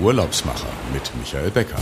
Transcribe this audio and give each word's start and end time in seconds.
Urlaubsmacher 0.00 0.68
mit 0.92 1.10
Michael 1.16 1.50
Becker. 1.50 1.78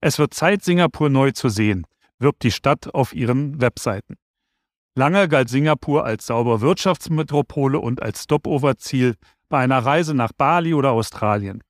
Es 0.00 0.18
wird 0.18 0.32
Zeit, 0.32 0.64
Singapur 0.64 1.10
neu 1.10 1.32
zu 1.32 1.50
sehen, 1.50 1.86
wirbt 2.18 2.42
die 2.42 2.50
Stadt 2.50 2.94
auf 2.94 3.14
ihren 3.14 3.60
Webseiten. 3.60 4.14
Lange 4.94 5.28
galt 5.28 5.48
Singapur 5.48 6.04
als 6.04 6.26
saubere 6.26 6.60
Wirtschaftsmetropole 6.60 7.78
und 7.78 8.02
als 8.02 8.24
Stopover-Ziel 8.24 9.16
bei 9.48 9.58
einer 9.58 9.78
Reise 9.78 10.14
nach 10.14 10.32
Bali 10.32 10.72
oder 10.74 10.92
Australien. 10.92 11.62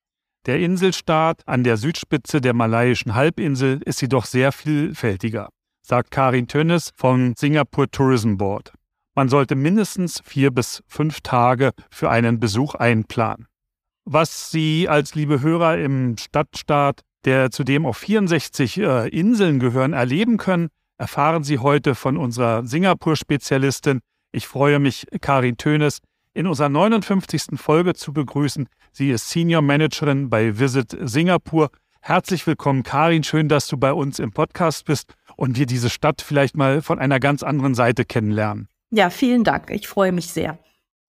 Der 0.46 0.60
Inselstaat 0.60 1.42
an 1.46 1.64
der 1.64 1.76
Südspitze 1.76 2.40
der 2.40 2.54
malaiischen 2.54 3.14
Halbinsel 3.14 3.80
ist 3.84 4.00
jedoch 4.00 4.24
sehr 4.24 4.52
vielfältiger, 4.52 5.48
sagt 5.82 6.10
Karin 6.10 6.46
Tönnes 6.46 6.92
vom 6.94 7.34
Singapore 7.36 7.90
Tourism 7.90 8.36
Board. 8.36 8.72
Man 9.18 9.28
sollte 9.28 9.56
mindestens 9.56 10.22
vier 10.24 10.52
bis 10.52 10.84
fünf 10.86 11.22
Tage 11.22 11.72
für 11.90 12.08
einen 12.08 12.38
Besuch 12.38 12.76
einplanen. 12.76 13.48
Was 14.04 14.52
Sie 14.52 14.88
als 14.88 15.16
liebe 15.16 15.40
Hörer 15.40 15.76
im 15.76 16.16
Stadtstaat, 16.16 17.00
der 17.24 17.50
zudem 17.50 17.84
auf 17.84 17.96
64 17.96 18.78
äh, 18.78 19.08
Inseln 19.08 19.58
gehören, 19.58 19.92
erleben 19.92 20.36
können, 20.36 20.68
erfahren 20.98 21.42
Sie 21.42 21.58
heute 21.58 21.96
von 21.96 22.16
unserer 22.16 22.64
Singapur-Spezialistin. 22.64 23.98
Ich 24.30 24.46
freue 24.46 24.78
mich, 24.78 25.04
Karin 25.20 25.56
Tönes, 25.56 25.98
in 26.32 26.46
unserer 26.46 26.68
59. 26.68 27.56
Folge 27.58 27.94
zu 27.94 28.12
begrüßen. 28.12 28.68
Sie 28.92 29.10
ist 29.10 29.30
Senior 29.30 29.62
Managerin 29.62 30.30
bei 30.30 30.60
Visit 30.60 30.96
Singapur. 30.96 31.70
Herzlich 32.02 32.46
willkommen, 32.46 32.84
Karin. 32.84 33.24
Schön, 33.24 33.48
dass 33.48 33.66
du 33.66 33.78
bei 33.78 33.92
uns 33.92 34.20
im 34.20 34.30
Podcast 34.30 34.84
bist 34.84 35.14
und 35.34 35.58
wir 35.58 35.66
diese 35.66 35.90
Stadt 35.90 36.22
vielleicht 36.22 36.56
mal 36.56 36.82
von 36.82 37.00
einer 37.00 37.18
ganz 37.18 37.42
anderen 37.42 37.74
Seite 37.74 38.04
kennenlernen. 38.04 38.68
Ja, 38.90 39.10
vielen 39.10 39.44
Dank. 39.44 39.70
Ich 39.70 39.88
freue 39.88 40.12
mich 40.12 40.28
sehr. 40.28 40.58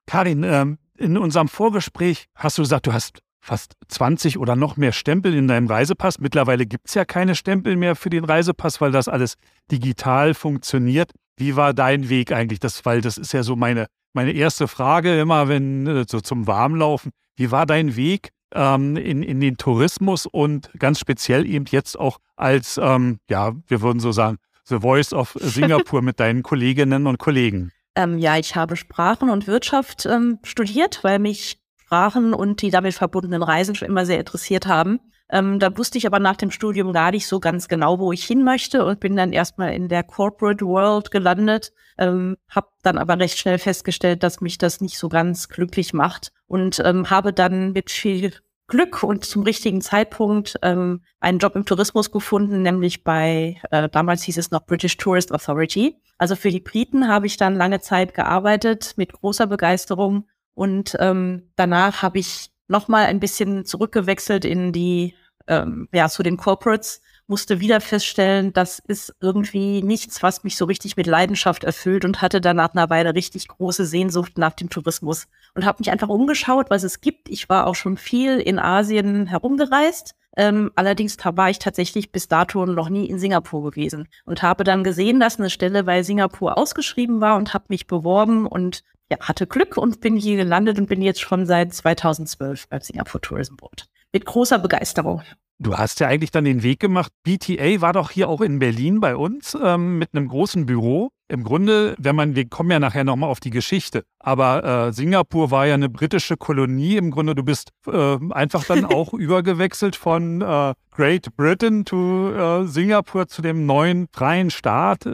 Karin, 0.06 0.42
ähm, 0.44 0.78
in 0.96 1.18
unserem 1.18 1.48
Vorgespräch 1.48 2.26
hast 2.34 2.58
du 2.58 2.62
gesagt, 2.62 2.86
du 2.86 2.92
hast 2.92 3.20
fast 3.40 3.74
20 3.88 4.38
oder 4.38 4.56
noch 4.56 4.76
mehr 4.76 4.92
Stempel 4.92 5.34
in 5.34 5.46
deinem 5.46 5.66
Reisepass. 5.66 6.18
Mittlerweile 6.18 6.66
gibt 6.66 6.88
es 6.88 6.94
ja 6.94 7.04
keine 7.04 7.34
Stempel 7.34 7.76
mehr 7.76 7.94
für 7.94 8.10
den 8.10 8.24
Reisepass, 8.24 8.80
weil 8.80 8.92
das 8.92 9.08
alles 9.08 9.34
digital 9.70 10.34
funktioniert. 10.34 11.12
Wie 11.36 11.54
war 11.54 11.74
dein 11.74 12.08
Weg 12.08 12.32
eigentlich? 12.32 12.60
Das, 12.60 12.84
weil 12.84 13.02
das 13.02 13.18
ist 13.18 13.32
ja 13.32 13.42
so 13.42 13.56
meine 13.56 13.86
meine 14.16 14.32
erste 14.32 14.66
Frage 14.66 15.20
immer, 15.20 15.46
wenn 15.46 15.86
äh, 15.86 16.04
so 16.08 16.20
zum 16.20 16.46
Warmlaufen, 16.46 17.12
wie 17.36 17.50
war 17.52 17.66
dein 17.66 17.96
Weg 17.96 18.30
ähm, 18.54 18.96
in, 18.96 19.22
in 19.22 19.40
den 19.40 19.58
Tourismus 19.58 20.24
und 20.26 20.70
ganz 20.78 20.98
speziell 20.98 21.46
eben 21.46 21.66
jetzt 21.68 22.00
auch 22.00 22.18
als, 22.34 22.80
ähm, 22.82 23.18
ja, 23.28 23.52
wir 23.68 23.82
würden 23.82 24.00
so 24.00 24.12
sagen, 24.12 24.38
The 24.68 24.80
Voice 24.80 25.12
of 25.12 25.36
Singapur 25.40 26.02
mit 26.02 26.18
deinen 26.20 26.42
Kolleginnen 26.42 27.06
und 27.06 27.18
Kollegen? 27.18 27.72
Ähm, 27.98 28.18
ja, 28.18 28.36
ich 28.36 28.54
habe 28.54 28.76
Sprachen 28.76 29.30
und 29.30 29.46
Wirtschaft 29.46 30.04
ähm, 30.04 30.38
studiert, 30.42 31.02
weil 31.02 31.18
mich 31.18 31.62
Sprachen 31.78 32.34
und 32.34 32.60
die 32.60 32.70
damit 32.70 32.92
verbundenen 32.92 33.42
Reisen 33.42 33.74
schon 33.74 33.88
immer 33.88 34.04
sehr 34.04 34.18
interessiert 34.18 34.66
haben. 34.66 35.00
Ähm, 35.30 35.58
da 35.58 35.76
wusste 35.76 35.98
ich 35.98 36.06
aber 36.06 36.18
nach 36.18 36.36
dem 36.36 36.50
Studium 36.50 36.92
gar 36.92 37.10
nicht 37.10 37.26
so 37.26 37.40
ganz 37.40 37.68
genau, 37.68 37.98
wo 37.98 38.12
ich 38.12 38.24
hin 38.24 38.44
möchte 38.44 38.84
und 38.84 39.00
bin 39.00 39.16
dann 39.16 39.32
erstmal 39.32 39.72
in 39.72 39.88
der 39.88 40.04
Corporate 40.04 40.64
World 40.64 41.10
gelandet, 41.10 41.72
ähm, 41.98 42.36
habe 42.48 42.68
dann 42.82 42.98
aber 42.98 43.18
recht 43.18 43.38
schnell 43.38 43.58
festgestellt, 43.58 44.22
dass 44.22 44.40
mich 44.40 44.58
das 44.58 44.80
nicht 44.80 44.98
so 44.98 45.08
ganz 45.08 45.48
glücklich 45.48 45.94
macht 45.94 46.32
und 46.46 46.80
ähm, 46.84 47.08
habe 47.08 47.32
dann 47.32 47.72
mit 47.72 47.90
viel 47.90 48.34
Glück 48.68 49.02
und 49.02 49.24
zum 49.24 49.42
richtigen 49.42 49.80
Zeitpunkt 49.80 50.56
ähm, 50.62 51.02
einen 51.20 51.38
Job 51.38 51.54
im 51.54 51.64
Tourismus 51.64 52.10
gefunden, 52.10 52.62
nämlich 52.62 53.04
bei, 53.04 53.60
äh, 53.70 53.88
damals 53.88 54.24
hieß 54.24 54.38
es 54.38 54.50
noch 54.50 54.66
British 54.66 54.96
Tourist 54.96 55.32
Authority. 55.32 55.96
Also 56.18 56.34
für 56.34 56.50
die 56.50 56.60
Briten 56.60 57.06
habe 57.06 57.26
ich 57.26 57.36
dann 57.36 57.54
lange 57.54 57.80
Zeit 57.80 58.14
gearbeitet 58.14 58.94
mit 58.96 59.12
großer 59.12 59.46
Begeisterung 59.46 60.26
und 60.54 60.96
ähm, 60.98 61.50
danach 61.54 62.02
habe 62.02 62.18
ich 62.18 62.50
nochmal 62.68 63.06
ein 63.06 63.20
bisschen 63.20 63.64
zurückgewechselt 63.64 64.44
in 64.44 64.72
die, 64.72 65.14
ähm, 65.48 65.88
ja, 65.92 66.08
zu 66.08 66.22
den 66.22 66.36
Corporates, 66.36 67.00
musste 67.28 67.60
wieder 67.60 67.80
feststellen, 67.80 68.52
das 68.52 68.78
ist 68.78 69.14
irgendwie 69.20 69.82
nichts, 69.82 70.22
was 70.22 70.44
mich 70.44 70.56
so 70.56 70.64
richtig 70.64 70.96
mit 70.96 71.06
Leidenschaft 71.06 71.64
erfüllt 71.64 72.04
und 72.04 72.22
hatte 72.22 72.40
dann 72.40 72.56
nach 72.56 72.72
einer 72.74 72.88
Weile 72.88 73.14
richtig 73.14 73.48
große 73.48 73.84
Sehnsucht 73.84 74.38
nach 74.38 74.52
dem 74.52 74.70
Tourismus 74.70 75.26
und 75.54 75.64
habe 75.64 75.78
mich 75.80 75.90
einfach 75.90 76.08
umgeschaut, 76.08 76.70
was 76.70 76.84
es 76.84 77.00
gibt. 77.00 77.28
Ich 77.28 77.48
war 77.48 77.66
auch 77.66 77.74
schon 77.74 77.96
viel 77.96 78.38
in 78.38 78.58
Asien 78.58 79.26
herumgereist. 79.26 80.14
Ähm, 80.36 80.70
allerdings 80.74 81.16
war 81.24 81.50
ich 81.50 81.58
tatsächlich 81.58 82.12
bis 82.12 82.28
dato 82.28 82.66
noch 82.66 82.90
nie 82.90 83.06
in 83.06 83.18
Singapur 83.18 83.70
gewesen 83.70 84.06
und 84.26 84.42
habe 84.42 84.64
dann 84.64 84.84
gesehen, 84.84 85.18
dass 85.18 85.38
eine 85.38 85.50
Stelle 85.50 85.84
bei 85.84 86.02
Singapur 86.02 86.58
ausgeschrieben 86.58 87.20
war 87.20 87.36
und 87.36 87.54
habe 87.54 87.64
mich 87.68 87.86
beworben 87.86 88.46
und 88.46 88.84
ja, 89.10 89.18
hatte 89.20 89.46
Glück 89.46 89.76
und 89.78 90.00
bin 90.00 90.16
hier 90.16 90.36
gelandet 90.36 90.78
und 90.78 90.88
bin 90.88 91.00
jetzt 91.00 91.20
schon 91.20 91.46
seit 91.46 91.72
2012 91.72 92.68
beim 92.68 92.80
Singapore 92.80 93.20
Tourism 93.20 93.56
Board. 93.56 93.88
Mit 94.12 94.24
großer 94.24 94.58
Begeisterung. 94.58 95.22
Du 95.58 95.78
hast 95.78 96.00
ja 96.00 96.08
eigentlich 96.08 96.30
dann 96.30 96.44
den 96.44 96.62
Weg 96.62 96.80
gemacht. 96.80 97.10
BTA 97.22 97.80
war 97.80 97.94
doch 97.94 98.10
hier 98.10 98.28
auch 98.28 98.42
in 98.42 98.58
Berlin 98.58 99.00
bei 99.00 99.16
uns 99.16 99.56
ähm, 99.62 99.98
mit 99.98 100.10
einem 100.12 100.28
großen 100.28 100.66
Büro. 100.66 101.10
Im 101.28 101.44
Grunde, 101.44 101.96
wenn 101.98 102.14
man, 102.14 102.36
wir 102.36 102.46
kommen 102.48 102.70
ja 102.70 102.78
nachher 102.78 103.04
nochmal 103.04 103.30
auf 103.30 103.40
die 103.40 103.50
Geschichte, 103.50 104.04
aber 104.20 104.64
äh, 104.64 104.92
Singapur 104.92 105.50
war 105.50 105.66
ja 105.66 105.74
eine 105.74 105.88
britische 105.88 106.36
Kolonie. 106.36 106.98
Im 106.98 107.10
Grunde, 107.10 107.34
du 107.34 107.42
bist 107.42 107.70
äh, 107.86 108.18
einfach 108.30 108.64
dann 108.64 108.84
auch 108.94 109.14
übergewechselt 109.14 109.96
von 109.96 110.42
äh, 110.42 110.74
Great 110.92 111.34
Britain 111.36 111.84
to 111.84 112.32
äh, 112.32 112.66
Singapur 112.66 113.26
zu 113.26 113.42
dem 113.42 113.66
neuen 113.66 114.06
freien 114.12 114.50
Staat, 114.50 115.06
ich 115.06 115.12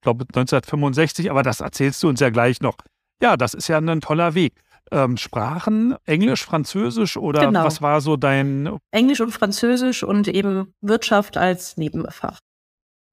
glaube 0.00 0.24
1965, 0.24 1.30
aber 1.30 1.42
das 1.42 1.60
erzählst 1.60 2.02
du 2.02 2.08
uns 2.08 2.20
ja 2.20 2.30
gleich 2.30 2.60
noch. 2.60 2.76
Ja, 3.22 3.36
das 3.36 3.54
ist 3.54 3.68
ja 3.68 3.78
ein 3.78 4.00
toller 4.00 4.34
Weg. 4.34 4.54
Ähm, 4.90 5.16
Sprachen, 5.16 5.96
Englisch, 6.04 6.44
Französisch 6.44 7.16
oder 7.16 7.46
genau. 7.46 7.64
was 7.64 7.80
war 7.82 8.00
so 8.00 8.16
dein? 8.16 8.78
Englisch 8.90 9.20
und 9.20 9.32
Französisch 9.32 10.02
und 10.02 10.28
eben 10.28 10.74
Wirtschaft 10.80 11.36
als 11.36 11.76
Nebenfach. 11.76 12.38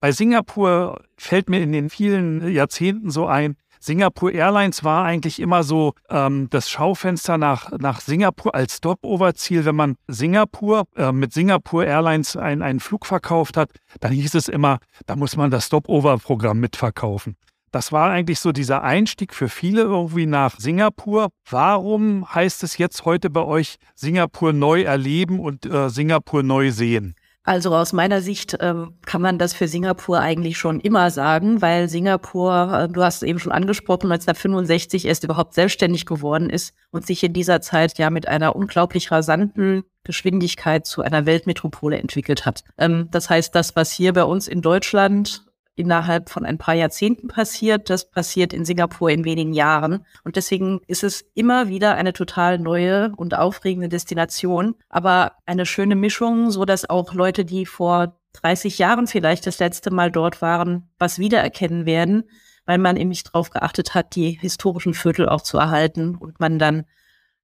Bei 0.01 0.11
Singapur 0.11 1.03
fällt 1.17 1.49
mir 1.49 1.61
in 1.61 1.71
den 1.71 1.89
vielen 1.89 2.51
Jahrzehnten 2.51 3.11
so 3.11 3.27
ein, 3.27 3.55
Singapore 3.83 4.31
Airlines 4.31 4.83
war 4.83 5.05
eigentlich 5.05 5.39
immer 5.39 5.63
so 5.63 5.93
ähm, 6.09 6.47
das 6.51 6.69
Schaufenster 6.69 7.39
nach, 7.39 7.71
nach 7.79 7.99
Singapur 7.99 8.53
als 8.53 8.77
Stopover-Ziel. 8.77 9.65
Wenn 9.65 9.75
man 9.75 9.95
Singapur 10.07 10.83
äh, 10.95 11.11
mit 11.11 11.33
Singapore 11.33 11.85
Airlines 11.85 12.35
ein, 12.35 12.61
einen 12.61 12.79
Flug 12.79 13.07
verkauft 13.07 13.57
hat, 13.57 13.71
dann 13.99 14.11
hieß 14.11 14.35
es 14.35 14.49
immer, 14.49 14.77
da 15.07 15.15
muss 15.15 15.35
man 15.35 15.49
das 15.49 15.65
Stopover-Programm 15.65 16.59
mitverkaufen. 16.59 17.35
Das 17.71 17.93
war 17.93 18.11
eigentlich 18.11 18.39
so 18.41 18.51
dieser 18.51 18.83
Einstieg 18.83 19.33
für 19.33 19.47
viele 19.47 19.81
irgendwie 19.83 20.25
nach 20.25 20.59
Singapur. 20.59 21.29
Warum 21.49 22.33
heißt 22.33 22.63
es 22.63 22.77
jetzt 22.77 23.05
heute 23.05 23.29
bei 23.29 23.43
euch 23.43 23.77
Singapur 23.95 24.51
neu 24.51 24.81
erleben 24.81 25.39
und 25.39 25.65
äh, 25.65 25.89
Singapur 25.89 26.43
neu 26.43 26.71
sehen? 26.71 27.15
Also 27.43 27.75
aus 27.75 27.91
meiner 27.91 28.21
Sicht 28.21 28.55
ähm, 28.59 28.93
kann 29.05 29.21
man 29.21 29.39
das 29.39 29.53
für 29.53 29.67
Singapur 29.67 30.19
eigentlich 30.19 30.59
schon 30.59 30.79
immer 30.79 31.09
sagen, 31.09 31.61
weil 31.61 31.89
Singapur, 31.89 32.71
äh, 32.71 32.87
du 32.87 33.01
hast 33.01 33.23
eben 33.23 33.39
schon 33.39 33.51
angesprochen, 33.51 34.11
1965 34.11 35.05
erst 35.05 35.23
überhaupt 35.23 35.55
selbstständig 35.55 36.05
geworden 36.05 36.51
ist 36.51 36.75
und 36.91 37.07
sich 37.07 37.23
in 37.23 37.33
dieser 37.33 37.61
Zeit 37.61 37.97
ja 37.97 38.11
mit 38.11 38.27
einer 38.27 38.55
unglaublich 38.55 39.11
rasanten 39.11 39.83
Geschwindigkeit 40.03 40.85
zu 40.85 41.01
einer 41.01 41.25
Weltmetropole 41.25 41.97
entwickelt 41.97 42.45
hat. 42.45 42.63
Ähm, 42.77 43.07
das 43.09 43.29
heißt, 43.31 43.55
das, 43.55 43.75
was 43.75 43.91
hier 43.91 44.13
bei 44.13 44.23
uns 44.23 44.47
in 44.47 44.61
Deutschland 44.61 45.45
innerhalb 45.75 46.29
von 46.29 46.45
ein 46.45 46.57
paar 46.57 46.75
Jahrzehnten 46.75 47.27
passiert. 47.27 47.89
Das 47.89 48.09
passiert 48.09 48.53
in 48.53 48.65
Singapur 48.65 49.09
in 49.09 49.25
wenigen 49.25 49.53
Jahren. 49.53 50.05
Und 50.23 50.35
deswegen 50.35 50.81
ist 50.87 51.03
es 51.03 51.25
immer 51.33 51.69
wieder 51.69 51.95
eine 51.95 52.13
total 52.13 52.59
neue 52.59 53.13
und 53.15 53.35
aufregende 53.35 53.89
Destination, 53.89 54.75
aber 54.89 55.33
eine 55.45 55.65
schöne 55.65 55.95
Mischung, 55.95 56.51
so 56.51 56.65
dass 56.65 56.89
auch 56.89 57.13
Leute, 57.13 57.45
die 57.45 57.65
vor 57.65 58.17
30 58.33 58.77
Jahren 58.77 59.07
vielleicht 59.07 59.47
das 59.47 59.59
letzte 59.59 59.91
Mal 59.91 60.11
dort 60.11 60.41
waren, 60.41 60.89
was 60.97 61.19
wiedererkennen 61.19 61.85
werden, 61.85 62.23
weil 62.65 62.77
man 62.77 62.97
eben 62.97 63.09
nicht 63.09 63.27
darauf 63.27 63.49
geachtet 63.49 63.93
hat, 63.93 64.15
die 64.15 64.31
historischen 64.31 64.93
Viertel 64.93 65.27
auch 65.27 65.41
zu 65.41 65.57
erhalten 65.57 66.15
und 66.15 66.39
man 66.39 66.59
dann 66.59 66.85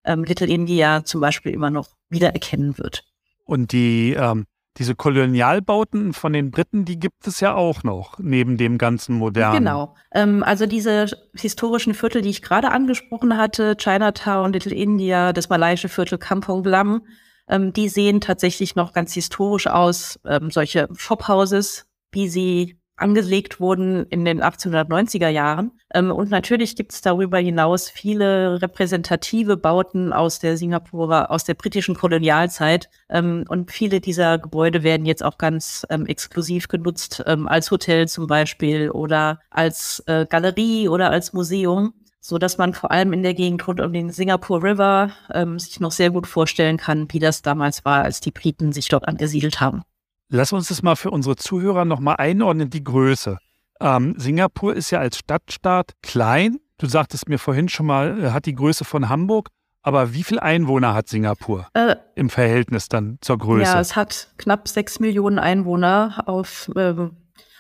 ähm, 0.04 0.24
Little 0.24 0.48
India 0.48 1.04
zum 1.04 1.22
Beispiel 1.22 1.54
immer 1.54 1.70
noch 1.70 1.90
wiedererkennen 2.10 2.78
wird. 2.78 3.04
Und 3.44 3.72
die 3.72 4.14
ähm, 4.14 4.46
diese 4.78 4.96
Kolonialbauten 4.96 6.14
von 6.14 6.34
den 6.34 6.52
Briten, 6.52 6.86
die 6.86 7.00
gibt 7.00 7.28
es 7.28 7.40
ja 7.40 7.56
auch 7.56 7.84
noch, 7.84 8.20
neben 8.20 8.58
dem 8.58 8.78
ganzen 8.78 9.16
modernen. 9.16 9.60
Genau. 9.60 9.96
Ähm, 10.14 10.44
also 10.44 10.66
diese 10.66 11.08
historischen 11.34 11.94
Viertel, 11.94 12.22
die 12.22 12.30
ich 12.30 12.42
gerade 12.42 12.70
angesprochen 12.70 13.38
hatte, 13.38 13.76
Chinatown, 13.78 14.54
Little 14.54 14.76
India, 14.76 15.34
das 15.34 15.50
malaiische 15.50 15.90
Viertel 15.90 16.18
Kampong 16.18 16.64
Glam, 16.64 17.02
ähm, 17.50 17.74
die 17.74 17.90
sehen 17.90 18.22
tatsächlich 18.22 18.76
noch 18.76 18.94
ganz 18.94 19.14
historisch 19.14 19.68
aus. 19.68 20.20
Ähm, 20.26 20.52
solche 20.52 20.88
Shophouses, 20.96 21.86
wie 22.12 22.30
sie 22.30 22.80
angelegt 22.98 23.60
wurden 23.60 24.06
in 24.08 24.26
den 24.26 24.42
1890er 24.42 25.30
Jahren. 25.30 25.72
Ähm, 25.94 26.12
und 26.12 26.30
natürlich 26.30 26.76
gibt 26.76 26.92
es 26.92 27.02
darüber 27.02 27.38
hinaus 27.38 27.90
viele 27.90 28.62
repräsentative 28.62 29.56
Bauten 29.56 30.12
aus 30.12 30.40
der 30.40 30.58
Singapurer, 30.58 31.32
aus 31.32 31.44
der 31.44 31.54
britischen 31.54 31.96
Kolonialzeit. 31.96 32.90
Ähm, 33.10 33.46
und 33.48 33.72
viele 33.72 34.02
dieser 34.02 34.40
Gebäude 34.40 34.84
werden 34.84 35.06
jetzt 35.06 35.24
auch 35.24 35.38
ganz 35.38 35.86
ähm, 35.90 36.06
exklusiv 36.06 36.68
genutzt, 36.68 37.24
als 37.28 37.72
Hotel 37.72 38.08
zum 38.08 38.28
Beispiel 38.28 38.90
oder 38.90 39.40
als 39.50 40.04
äh, 40.08 40.26
Galerie 40.28 40.90
oder 40.90 41.12
als 41.12 41.34
Museum 41.34 41.94
so 42.20 42.38
dass 42.38 42.58
man 42.58 42.74
vor 42.74 42.92
allem 42.92 43.14
in 43.14 43.24
der 43.24 43.34
Gegend 43.34 43.66
rund 43.68 43.80
um 43.80 43.94
den 43.94 44.10
Singapore 44.10 44.62
River 44.62 45.12
sich 45.58 45.80
noch 45.80 45.94
sehr 45.94 46.10
gut 46.10 46.28
vorstellen 46.28 46.76
kann, 46.76 47.08
wie 47.12 47.20
das 47.20 47.42
damals 47.42 47.86
war, 47.86 48.04
als 48.04 48.20
die 48.20 48.32
Briten 48.32 48.74
sich 48.74 48.90
dort 48.90 49.08
angesiedelt 49.08 49.62
haben. 49.62 49.84
Lass 50.30 50.52
uns 50.52 50.68
das 50.68 50.84
mal 50.84 50.96
für 50.96 51.12
unsere 51.12 51.36
Zuhörer 51.36 51.86
nochmal 51.86 52.18
einordnen, 52.18 52.70
die 52.70 52.84
Größe. 52.84 53.38
Ähm, 53.80 54.16
Singapur 54.18 54.76
ist 54.76 54.92
ja 54.92 55.00
als 55.00 55.18
Stadtstaat 55.18 55.94
klein. 56.02 56.58
Du 56.78 56.88
sagtest 56.88 57.30
mir 57.30 57.40
vorhin 57.40 57.70
schon 57.70 57.86
mal, 57.86 58.24
äh, 58.24 58.32
hat 58.32 58.46
die 58.46 58.56
Größe 58.56 58.86
von 58.86 59.10
Hamburg. 59.10 59.50
Aber 59.84 60.14
wie 60.14 60.24
viele 60.24 60.42
Einwohner 60.42 60.94
hat 60.94 61.08
Singapur 61.08 61.68
äh, 61.74 61.96
im 62.16 62.30
Verhältnis 62.30 62.90
dann 62.90 63.20
zur 63.22 63.38
Größe? 63.38 63.72
Ja, 63.72 63.80
es 63.80 63.96
hat 63.96 64.34
knapp 64.38 64.68
sechs 64.68 65.00
Millionen 65.00 65.40
Einwohner 65.40 66.24
auf, 66.26 66.70
äh, 66.76 66.94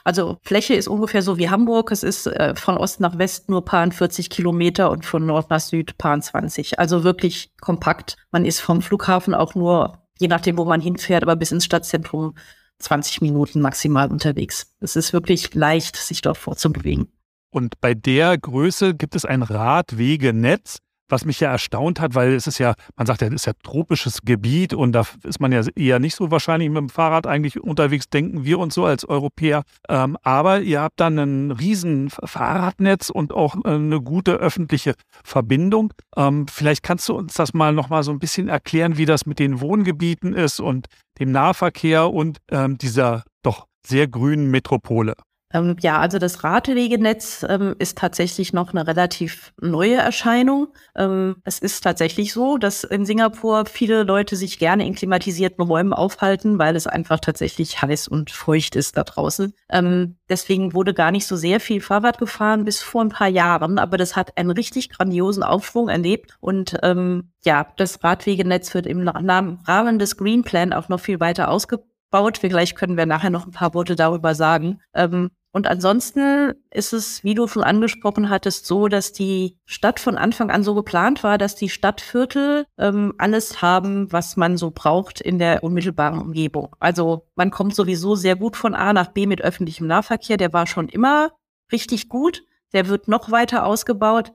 also 0.03 0.37
Fläche 0.41 0.73
ist 0.73 0.89
ungefähr 0.89 1.21
so 1.21 1.37
wie 1.37 1.49
Hamburg. 1.49 1.89
Es 1.91 2.03
ist 2.03 2.27
äh, 2.27 2.53
von 2.55 2.77
Ost 2.77 2.99
nach 2.99 3.17
West 3.17 3.49
nur 3.49 3.63
paar 3.63 3.89
40 3.89 4.29
Kilometer 4.29 4.91
und 4.91 5.05
von 5.05 5.25
Nord 5.25 5.49
nach 5.49 5.61
Süd 5.61 5.97
paar 5.97 6.19
20. 6.19 6.79
Also 6.79 7.05
wirklich 7.05 7.53
kompakt. 7.61 8.17
Man 8.31 8.43
ist 8.43 8.59
vom 8.59 8.81
Flughafen 8.81 9.33
auch 9.33 9.55
nur, 9.55 9.99
je 10.19 10.27
nachdem, 10.27 10.57
wo 10.57 10.65
man 10.65 10.81
hinfährt, 10.81 11.23
aber 11.23 11.37
bis 11.37 11.53
ins 11.53 11.63
Stadtzentrum 11.63 12.35
20 12.79 13.21
Minuten 13.21 13.61
maximal 13.61 14.09
unterwegs. 14.11 14.73
Es 14.79 14.95
ist 14.95 15.13
wirklich 15.13 15.53
leicht, 15.53 15.95
sich 15.95 16.21
dort 16.21 16.37
vorzubewegen. 16.37 17.11
Und 17.49 17.79
bei 17.81 17.93
der 17.93 18.37
Größe 18.37 18.93
gibt 18.93 19.15
es 19.15 19.25
ein 19.25 19.41
Radwegenetz, 19.41 20.79
was 21.09 21.25
mich 21.25 21.39
ja 21.39 21.51
erstaunt 21.51 21.99
hat, 21.99 22.15
weil 22.15 22.33
es 22.33 22.47
ist 22.47 22.57
ja, 22.57 22.73
man 22.95 23.07
sagt 23.07 23.21
ja, 23.21 23.27
es 23.27 23.33
ist 23.33 23.45
ja 23.45 23.53
tropisches 23.63 24.21
Gebiet 24.23 24.73
und 24.73 24.91
da 24.91 25.03
ist 25.23 25.39
man 25.39 25.51
ja 25.51 25.61
eher 25.75 25.99
nicht 25.99 26.15
so 26.15 26.31
wahrscheinlich 26.31 26.69
mit 26.69 26.77
dem 26.77 26.89
Fahrrad 26.89 27.27
eigentlich 27.27 27.59
unterwegs, 27.59 28.09
denken 28.09 28.45
wir 28.45 28.59
uns 28.59 28.75
so 28.75 28.85
als 28.85 29.07
Europäer. 29.07 29.63
Ähm, 29.89 30.17
aber 30.23 30.61
ihr 30.61 30.81
habt 30.81 30.99
dann 30.99 31.17
ein 31.17 31.51
riesen 31.51 32.09
Fahrradnetz 32.09 33.09
und 33.09 33.33
auch 33.33 33.55
äh, 33.65 33.69
eine 33.69 34.01
gute 34.01 34.33
öffentliche 34.33 34.95
Verbindung. 35.23 35.93
Ähm, 36.15 36.47
vielleicht 36.47 36.83
kannst 36.83 37.07
du 37.09 37.15
uns 37.15 37.33
das 37.33 37.53
mal 37.53 37.73
nochmal 37.73 38.03
so 38.03 38.11
ein 38.11 38.19
bisschen 38.19 38.47
erklären, 38.49 38.97
wie 38.97 39.05
das 39.05 39.25
mit 39.25 39.39
den 39.39 39.61
Wohngebieten 39.61 40.33
ist 40.33 40.59
und 40.59 40.87
dem 41.19 41.31
Nahverkehr 41.31 42.11
und 42.11 42.39
ähm, 42.51 42.77
dieser 42.77 43.23
doch 43.43 43.67
sehr 43.85 44.07
grünen 44.07 44.51
Metropole. 44.51 45.15
Ähm, 45.53 45.77
ja, 45.79 45.99
also 45.99 46.19
das 46.19 46.43
Radwegenetz 46.43 47.45
ähm, 47.47 47.75
ist 47.79 47.97
tatsächlich 47.97 48.51
noch 48.51 48.71
eine 48.71 48.85
relativ 48.85 49.53
neue 49.61 49.95
Erscheinung. 49.95 50.67
Ähm, 50.95 51.37
es 51.45 51.59
ist 51.59 51.83
tatsächlich 51.83 52.33
so, 52.33 52.57
dass 52.57 52.83
in 52.83 53.05
Singapur 53.05 53.65
viele 53.65 54.03
Leute 54.03 54.35
sich 54.35 54.59
gerne 54.59 54.85
in 54.85 54.93
klimatisierten 54.93 55.63
Räumen 55.63 55.93
aufhalten, 55.93 56.59
weil 56.59 56.75
es 56.75 56.85
einfach 56.85 57.19
tatsächlich 57.19 57.81
heiß 57.81 58.09
und 58.09 58.31
feucht 58.31 58.75
ist 58.75 58.97
da 58.97 59.03
draußen. 59.03 59.53
Ähm, 59.69 60.17
deswegen 60.27 60.73
wurde 60.73 60.93
gar 60.93 61.11
nicht 61.11 61.25
so 61.25 61.37
sehr 61.37 61.61
viel 61.61 61.79
Fahrrad 61.79 62.17
gefahren 62.17 62.65
bis 62.65 62.81
vor 62.81 63.01
ein 63.01 63.09
paar 63.09 63.29
Jahren, 63.29 63.79
aber 63.79 63.97
das 63.97 64.17
hat 64.17 64.37
einen 64.37 64.51
richtig 64.51 64.89
grandiosen 64.89 65.43
Aufschwung 65.43 65.87
erlebt 65.87 66.35
und 66.41 66.77
ähm, 66.83 67.31
ja, 67.45 67.67
das 67.77 68.03
Radwegenetz 68.03 68.73
wird 68.73 68.85
im 68.85 69.07
Rahmen 69.07 69.99
des 69.99 70.17
Green 70.17 70.43
Plan 70.43 70.73
auch 70.73 70.89
noch 70.89 70.99
viel 70.99 71.21
weiter 71.21 71.49
ausgebaut 71.49 71.87
baut. 72.09 72.37
Vielleicht 72.37 72.75
können 72.75 72.97
wir 72.97 73.05
nachher 73.05 73.29
noch 73.29 73.45
ein 73.45 73.51
paar 73.51 73.73
Worte 73.73 73.95
darüber 73.95 74.35
sagen. 74.35 74.79
Ähm, 74.93 75.29
und 75.57 75.65
ansonsten 75.65 76.53
ist 76.69 76.93
es, 76.93 77.23
wie 77.23 77.33
du 77.33 77.47
schon 77.47 77.63
angesprochen 77.63 78.29
hattest, 78.29 78.67
so, 78.67 78.87
dass 78.87 79.11
die 79.11 79.57
Stadt 79.65 79.99
von 79.99 80.15
Anfang 80.15 80.51
an 80.51 80.61
so 80.61 80.75
geplant 80.75 81.23
war, 81.23 81.39
dass 81.39 81.55
die 81.55 81.69
Stadtviertel 81.69 82.65
ähm, 82.77 83.13
alles 83.17 83.61
haben, 83.61 84.11
was 84.11 84.37
man 84.37 84.57
so 84.57 84.69
braucht 84.69 85.19
in 85.19 85.39
der 85.39 85.63
unmittelbaren 85.63 86.19
Umgebung. 86.19 86.75
Also 86.79 87.25
man 87.35 87.49
kommt 87.49 87.73
sowieso 87.73 88.13
sehr 88.13 88.35
gut 88.35 88.55
von 88.55 88.75
A 88.75 88.93
nach 88.93 89.13
B 89.13 89.25
mit 89.25 89.41
öffentlichem 89.41 89.87
Nahverkehr. 89.87 90.37
Der 90.37 90.53
war 90.53 90.67
schon 90.67 90.89
immer 90.89 91.31
richtig 91.71 92.07
gut. 92.07 92.43
Der 92.73 92.87
wird 92.87 93.07
noch 93.07 93.31
weiter 93.31 93.65
ausgebaut. 93.65 94.33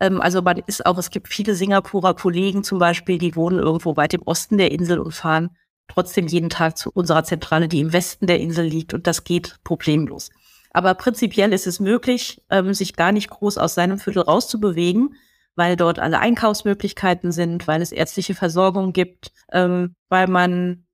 Ähm, 0.00 0.20
also 0.20 0.40
man 0.40 0.62
ist 0.66 0.86
auch, 0.86 0.96
es 0.96 1.10
gibt 1.10 1.28
viele 1.28 1.54
Singapurer 1.54 2.14
Kollegen 2.14 2.64
zum 2.64 2.78
Beispiel, 2.78 3.18
die 3.18 3.36
wohnen 3.36 3.58
irgendwo 3.58 3.96
weit 3.96 4.14
im 4.14 4.22
Osten 4.22 4.56
der 4.56 4.72
Insel 4.72 5.00
und 5.00 5.12
fahren 5.12 5.50
trotzdem 5.88 6.26
jeden 6.26 6.50
Tag 6.50 6.78
zu 6.78 6.90
unserer 6.90 7.24
Zentrale, 7.24 7.68
die 7.68 7.80
im 7.80 7.92
Westen 7.92 8.26
der 8.26 8.40
Insel 8.40 8.64
liegt. 8.64 8.94
Und 8.94 9.06
das 9.06 9.24
geht 9.24 9.58
problemlos. 9.64 10.30
Aber 10.72 10.94
prinzipiell 10.94 11.52
ist 11.52 11.66
es 11.66 11.80
möglich, 11.80 12.42
ähm, 12.50 12.72
sich 12.72 12.96
gar 12.96 13.12
nicht 13.12 13.30
groß 13.30 13.58
aus 13.58 13.74
seinem 13.74 13.98
Viertel 13.98 14.22
rauszubewegen, 14.22 15.14
weil 15.54 15.76
dort 15.76 15.98
alle 15.98 16.18
Einkaufsmöglichkeiten 16.18 17.30
sind, 17.30 17.66
weil 17.68 17.82
es 17.82 17.92
ärztliche 17.92 18.34
Versorgung 18.34 18.92
gibt, 18.92 19.32
ähm, 19.52 19.94
weil 20.08 20.28
man 20.28 20.86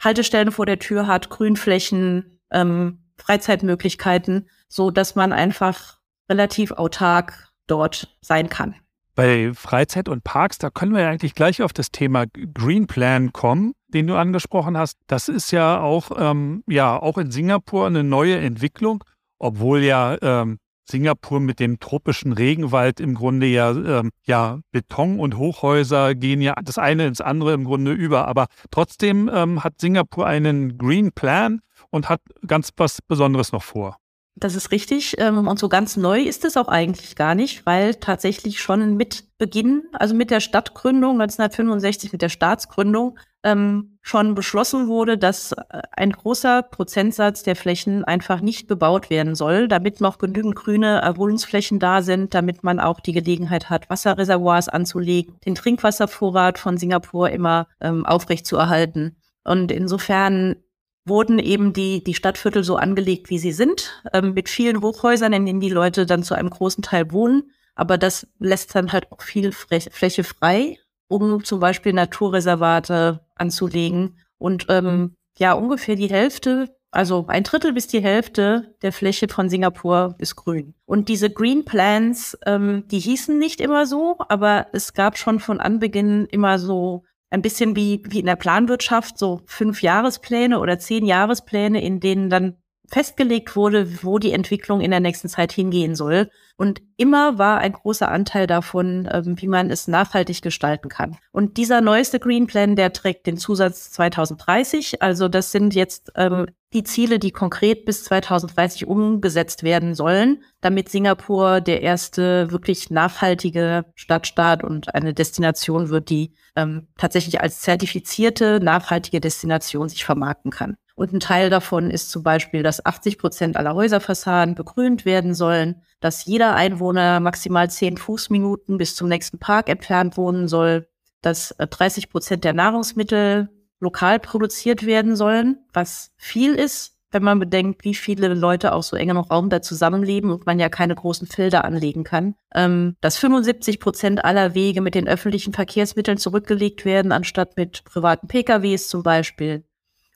Haltestellen 0.00 0.52
vor 0.52 0.66
der 0.66 0.78
Tür 0.78 1.06
hat, 1.06 1.28
Grünflächen, 1.28 2.40
ähm, 2.50 3.04
Freizeitmöglichkeiten, 3.18 4.48
so 4.68 4.90
dass 4.90 5.14
man 5.14 5.32
einfach 5.32 5.98
relativ 6.30 6.72
autark 6.72 7.52
dort 7.66 8.16
sein 8.20 8.48
kann. 8.48 8.74
Bei 9.14 9.52
Freizeit 9.54 10.08
und 10.08 10.24
Parks, 10.24 10.58
da 10.58 10.70
können 10.70 10.92
wir 10.92 11.02
ja 11.02 11.08
eigentlich 11.08 11.34
gleich 11.34 11.62
auf 11.62 11.72
das 11.72 11.90
Thema 11.90 12.26
Green 12.26 12.86
Plan 12.86 13.32
kommen, 13.32 13.72
den 13.96 14.06
du 14.06 14.16
angesprochen 14.16 14.76
hast. 14.76 14.98
Das 15.06 15.28
ist 15.28 15.50
ja 15.50 15.80
auch, 15.80 16.10
ähm, 16.16 16.62
ja, 16.66 16.96
auch 17.00 17.18
in 17.18 17.30
Singapur 17.30 17.86
eine 17.86 18.04
neue 18.04 18.38
Entwicklung 18.38 19.02
obwohl 19.38 19.82
ja 19.82 20.16
ähm, 20.22 20.58
Singapur 20.88 21.40
mit 21.40 21.58
dem 21.58 21.80
tropischen 21.80 22.32
Regenwald 22.32 23.00
im 23.00 23.14
Grunde 23.14 23.46
ja, 23.46 23.70
ähm, 23.70 24.10
ja, 24.24 24.60
Beton 24.70 25.18
und 25.18 25.36
Hochhäuser 25.36 26.14
gehen 26.14 26.40
ja 26.40 26.54
das 26.62 26.78
eine 26.78 27.06
ins 27.06 27.20
andere 27.20 27.54
im 27.54 27.64
Grunde 27.64 27.92
über. 27.92 28.28
Aber 28.28 28.46
trotzdem 28.70 29.28
ähm, 29.32 29.64
hat 29.64 29.80
Singapur 29.80 30.26
einen 30.26 30.78
Green 30.78 31.12
Plan 31.12 31.60
und 31.90 32.08
hat 32.08 32.20
ganz 32.46 32.70
was 32.76 33.02
Besonderes 33.02 33.50
noch 33.50 33.64
vor. 33.64 33.96
Das 34.36 34.54
ist 34.54 34.70
richtig. 34.70 35.16
Ähm, 35.18 35.48
und 35.48 35.58
so 35.58 35.68
ganz 35.68 35.96
neu 35.96 36.20
ist 36.20 36.44
es 36.44 36.56
auch 36.56 36.68
eigentlich 36.68 37.16
gar 37.16 37.34
nicht, 37.34 37.66
weil 37.66 37.96
tatsächlich 37.96 38.60
schon 38.60 38.96
mit 38.96 39.24
Beginn, 39.38 39.84
also 39.92 40.14
mit 40.14 40.30
der 40.30 40.40
Stadtgründung 40.40 41.20
1965, 41.20 42.12
mit 42.12 42.22
der 42.22 42.28
Staatsgründung, 42.28 43.18
ähm, 43.46 43.98
schon 44.02 44.34
beschlossen 44.34 44.88
wurde, 44.88 45.16
dass 45.16 45.52
äh, 45.52 45.82
ein 45.92 46.10
großer 46.10 46.62
Prozentsatz 46.62 47.44
der 47.44 47.54
Flächen 47.54 48.04
einfach 48.04 48.40
nicht 48.40 48.66
bebaut 48.66 49.08
werden 49.08 49.36
soll, 49.36 49.68
damit 49.68 50.00
noch 50.00 50.18
genügend 50.18 50.56
grüne 50.56 51.00
Erholungsflächen 51.00 51.78
da 51.78 52.02
sind, 52.02 52.34
damit 52.34 52.64
man 52.64 52.80
auch 52.80 52.98
die 52.98 53.12
Gelegenheit 53.12 53.70
hat, 53.70 53.88
Wasserreservoirs 53.88 54.68
anzulegen, 54.68 55.36
den 55.46 55.54
Trinkwasservorrat 55.54 56.58
von 56.58 56.76
Singapur 56.76 57.30
immer 57.30 57.68
ähm, 57.80 58.04
aufrechtzuerhalten. 58.04 59.16
Und 59.44 59.70
insofern 59.70 60.56
wurden 61.04 61.38
eben 61.38 61.72
die, 61.72 62.02
die 62.02 62.14
Stadtviertel 62.14 62.64
so 62.64 62.74
angelegt, 62.74 63.30
wie 63.30 63.38
sie 63.38 63.52
sind, 63.52 64.02
ähm, 64.12 64.34
mit 64.34 64.48
vielen 64.48 64.82
Hochhäusern, 64.82 65.32
in 65.32 65.46
denen 65.46 65.60
die 65.60 65.70
Leute 65.70 66.04
dann 66.04 66.24
zu 66.24 66.34
einem 66.34 66.50
großen 66.50 66.82
Teil 66.82 67.12
wohnen. 67.12 67.52
Aber 67.76 67.96
das 67.96 68.26
lässt 68.40 68.74
dann 68.74 68.90
halt 68.90 69.12
auch 69.12 69.22
viel 69.22 69.52
Fläche 69.52 70.24
frei, 70.24 70.78
um 71.08 71.44
zum 71.44 71.60
Beispiel 71.60 71.92
Naturreservate 71.92 73.20
anzulegen. 73.34 74.18
Und 74.38 74.66
ähm, 74.68 75.14
ja, 75.38 75.52
ungefähr 75.52 75.96
die 75.96 76.10
Hälfte, 76.10 76.74
also 76.90 77.26
ein 77.28 77.44
Drittel 77.44 77.72
bis 77.72 77.86
die 77.86 78.00
Hälfte 78.00 78.74
der 78.82 78.92
Fläche 78.92 79.28
von 79.28 79.48
Singapur 79.48 80.14
ist 80.18 80.36
grün. 80.36 80.74
Und 80.86 81.08
diese 81.08 81.30
Green 81.30 81.64
Plans, 81.64 82.38
ähm, 82.46 82.84
die 82.90 83.00
hießen 83.00 83.38
nicht 83.38 83.60
immer 83.60 83.86
so, 83.86 84.16
aber 84.28 84.66
es 84.72 84.94
gab 84.94 85.18
schon 85.18 85.40
von 85.40 85.60
Anbeginn 85.60 86.26
immer 86.30 86.58
so 86.58 87.04
ein 87.30 87.42
bisschen 87.42 87.76
wie, 87.76 88.02
wie 88.08 88.20
in 88.20 88.26
der 88.26 88.36
Planwirtschaft, 88.36 89.18
so 89.18 89.42
fünf 89.46 89.82
Jahrespläne 89.82 90.58
oder 90.60 90.78
zehn 90.78 91.04
Jahrespläne, 91.04 91.82
in 91.82 92.00
denen 92.00 92.30
dann 92.30 92.56
festgelegt 92.88 93.56
wurde, 93.56 94.02
wo 94.02 94.18
die 94.18 94.32
Entwicklung 94.32 94.80
in 94.80 94.90
der 94.90 95.00
nächsten 95.00 95.28
Zeit 95.28 95.52
hingehen 95.52 95.94
soll. 95.94 96.30
Und 96.56 96.80
immer 96.96 97.38
war 97.38 97.58
ein 97.58 97.72
großer 97.72 98.10
Anteil 98.10 98.46
davon, 98.46 99.08
ähm, 99.12 99.40
wie 99.40 99.48
man 99.48 99.70
es 99.70 99.88
nachhaltig 99.88 100.40
gestalten 100.40 100.88
kann. 100.88 101.16
Und 101.32 101.58
dieser 101.58 101.80
neueste 101.80 102.18
Green 102.18 102.46
Plan, 102.46 102.76
der 102.76 102.92
trägt 102.92 103.26
den 103.26 103.36
Zusatz 103.36 103.90
2030. 103.90 105.02
Also 105.02 105.28
das 105.28 105.52
sind 105.52 105.74
jetzt 105.74 106.12
ähm, 106.14 106.46
die 106.72 106.84
Ziele, 106.84 107.18
die 107.18 107.30
konkret 107.30 107.84
bis 107.84 108.04
2030 108.04 108.86
umgesetzt 108.86 109.62
werden 109.62 109.94
sollen, 109.94 110.42
damit 110.60 110.88
Singapur 110.88 111.60
der 111.60 111.82
erste 111.82 112.50
wirklich 112.50 112.90
nachhaltige 112.90 113.84
Stadtstaat 113.94 114.64
und 114.64 114.94
eine 114.94 115.14
Destination 115.14 115.90
wird, 115.90 116.10
die 116.10 116.34
ähm, 116.56 116.88
tatsächlich 116.96 117.40
als 117.40 117.60
zertifizierte 117.60 118.60
nachhaltige 118.60 119.20
Destination 119.20 119.88
sich 119.88 120.04
vermarkten 120.04 120.50
kann. 120.50 120.76
Und 120.96 121.12
ein 121.12 121.20
Teil 121.20 121.50
davon 121.50 121.90
ist 121.90 122.10
zum 122.10 122.22
Beispiel, 122.22 122.62
dass 122.62 122.84
80 122.84 123.18
Prozent 123.18 123.56
aller 123.56 123.74
Häuserfassaden 123.74 124.54
begrünt 124.54 125.04
werden 125.04 125.34
sollen, 125.34 125.82
dass 126.00 126.24
jeder 126.24 126.56
Einwohner 126.56 127.20
maximal 127.20 127.70
zehn 127.70 127.98
Fußminuten 127.98 128.78
bis 128.78 128.96
zum 128.96 129.08
nächsten 129.08 129.38
Park 129.38 129.68
entfernt 129.68 130.16
wohnen 130.16 130.48
soll, 130.48 130.88
dass 131.20 131.54
30 131.58 132.04
äh, 132.04 132.06
Prozent 132.08 132.44
der 132.44 132.54
Nahrungsmittel 132.54 133.50
lokal 133.78 134.18
produziert 134.18 134.86
werden 134.86 135.16
sollen, 135.16 135.58
was 135.74 136.12
viel 136.16 136.54
ist, 136.54 136.96
wenn 137.10 137.22
man 137.22 137.38
bedenkt, 137.38 137.84
wie 137.84 137.94
viele 137.94 138.28
Leute 138.28 138.72
auch 138.72 138.82
so 138.82 138.96
eng 138.96 139.10
im 139.10 139.18
Raum 139.18 139.50
da 139.50 139.60
zusammenleben 139.60 140.30
und 140.30 140.46
man 140.46 140.58
ja 140.58 140.70
keine 140.70 140.94
großen 140.94 141.26
Felder 141.26 141.64
anlegen 141.64 142.04
kann. 142.04 142.34
Ähm, 142.54 142.96
dass 143.02 143.18
75 143.18 143.80
Prozent 143.80 144.24
aller 144.24 144.54
Wege 144.54 144.80
mit 144.80 144.94
den 144.94 145.06
öffentlichen 145.06 145.52
Verkehrsmitteln 145.52 146.16
zurückgelegt 146.16 146.86
werden, 146.86 147.12
anstatt 147.12 147.56
mit 147.58 147.84
privaten 147.84 148.28
PKWs 148.28 148.88
zum 148.88 149.02
Beispiel. 149.02 149.64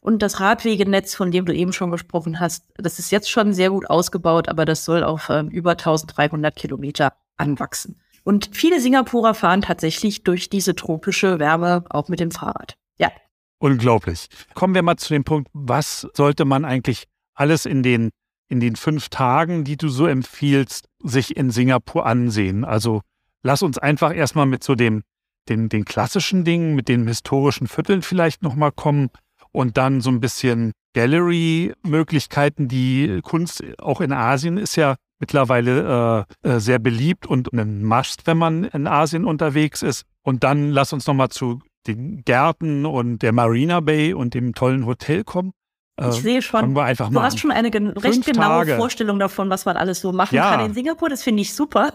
Und 0.00 0.23
das 0.23 0.40
Radwegenetz, 0.40 1.14
von 1.14 1.30
dem 1.30 1.45
du 1.45 1.54
eben 1.54 1.73
schon 1.73 1.90
gesprochen 1.90 2.40
hast, 2.40 2.64
das 2.76 2.99
ist 2.99 3.12
jetzt 3.12 3.30
schon 3.30 3.52
sehr 3.52 3.71
gut 3.71 3.88
ausgebaut, 3.88 4.49
aber 4.49 4.64
das 4.64 4.85
soll 4.85 5.04
auf 5.04 5.28
ähm, 5.28 5.49
über 5.49 5.73
1300 5.73 6.57
Kilometer 6.57 7.12
anwachsen. 7.37 8.00
Und 8.25 8.50
viele 8.52 8.80
Singapurer 8.80 9.35
fahren 9.35 9.62
tatsächlich 9.62 10.25
durch 10.25 10.49
diese 10.49 10.75
tropische 10.75 11.38
Wärme 11.38 11.85
auch 11.90 12.09
mit 12.09 12.21
dem 12.21 12.30
Fahrrad. 12.30 12.76
Ja. 12.99 13.11
Unglaublich. 13.59 14.28
Kommen 14.54 14.75
wir 14.75 14.83
mal 14.83 14.97
zu 14.97 15.12
dem 15.12 15.25
Punkt, 15.25 15.50
was 15.52 16.07
sollte 16.14 16.47
man 16.47 16.64
eigentlich 16.64 17.04
alles 17.35 17.66
in 17.66 17.83
den, 17.83 18.11
in 18.49 18.61
den 18.61 18.76
fünf 18.76 19.11
Tagen, 19.11 19.64
die 19.64 19.76
du 19.76 19.88
so 19.88 20.07
empfiehlst, 20.07 20.87
sich 21.02 21.37
in 21.37 21.50
Singapur 21.50 22.07
ansehen? 22.07 22.64
Also 22.64 23.02
lass 23.42 23.62
uns 23.62 23.76
einfach 23.76 24.14
erstmal 24.14 24.47
mit 24.47 24.64
so 24.64 24.75
dem, 24.75 25.02
den, 25.50 25.69
den 25.69 25.85
klassischen 25.85 26.45
Dingen, 26.45 26.75
mit 26.75 26.88
den 26.88 27.07
historischen 27.07 27.66
Vierteln 27.66 28.00
vielleicht 28.00 28.42
nochmal 28.42 28.73
kommen 28.73 29.11
und 29.52 29.76
dann 29.76 30.00
so 30.00 30.11
ein 30.11 30.21
bisschen 30.21 30.73
Gallery-Möglichkeiten. 30.95 32.69
Die 32.69 33.21
Kunst 33.23 33.62
auch 33.78 34.00
in 34.00 34.12
Asien 34.12 34.57
ist 34.57 34.76
ja 34.76 34.97
mittlerweile 35.19 36.26
äh, 36.42 36.49
äh, 36.49 36.61
sehr 36.61 36.78
beliebt 36.78 37.26
und 37.26 37.52
ein 37.52 37.85
Must, 37.85 38.26
wenn 38.26 38.38
man 38.38 38.64
in 38.64 38.87
Asien 38.87 39.25
unterwegs 39.25 39.83
ist. 39.83 40.04
Und 40.23 40.45
dann 40.45 40.71
lass 40.71 40.92
uns 40.92 41.07
nochmal 41.07 41.28
zu 41.28 41.61
den 41.87 42.23
Gärten 42.25 42.87
und 42.87 43.21
der 43.21 43.33
Marina 43.33 43.80
Bay 43.80 44.14
und 44.14 44.35
dem 44.35 44.54
tollen 44.54 44.87
Hotel 44.87 45.25
kommen. 45.25 45.52
Äh, 45.97 46.09
ich 46.09 46.23
sehe 46.23 46.42
schon, 46.42 46.75
du 46.75 47.23
hast 47.23 47.38
schon 47.38 47.50
eine 47.50 47.71
gen 47.71 47.88
recht 47.88 48.25
genaue 48.25 48.64
Tage. 48.64 48.76
Vorstellung 48.76 49.19
davon, 49.19 49.50
was 49.50 49.64
man 49.64 49.76
alles 49.76 50.00
so 50.00 50.12
machen 50.12 50.35
ja. 50.35 50.50
kann 50.50 50.66
in 50.66 50.75
Singapur. 50.75 51.09
Das 51.09 51.23
finde 51.23 51.42
ich 51.42 51.54
super. 51.54 51.92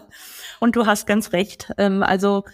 Und 0.60 0.76
du 0.76 0.86
hast 0.86 1.06
ganz 1.06 1.32
recht. 1.32 1.72
Ähm, 1.78 2.02
also 2.02 2.44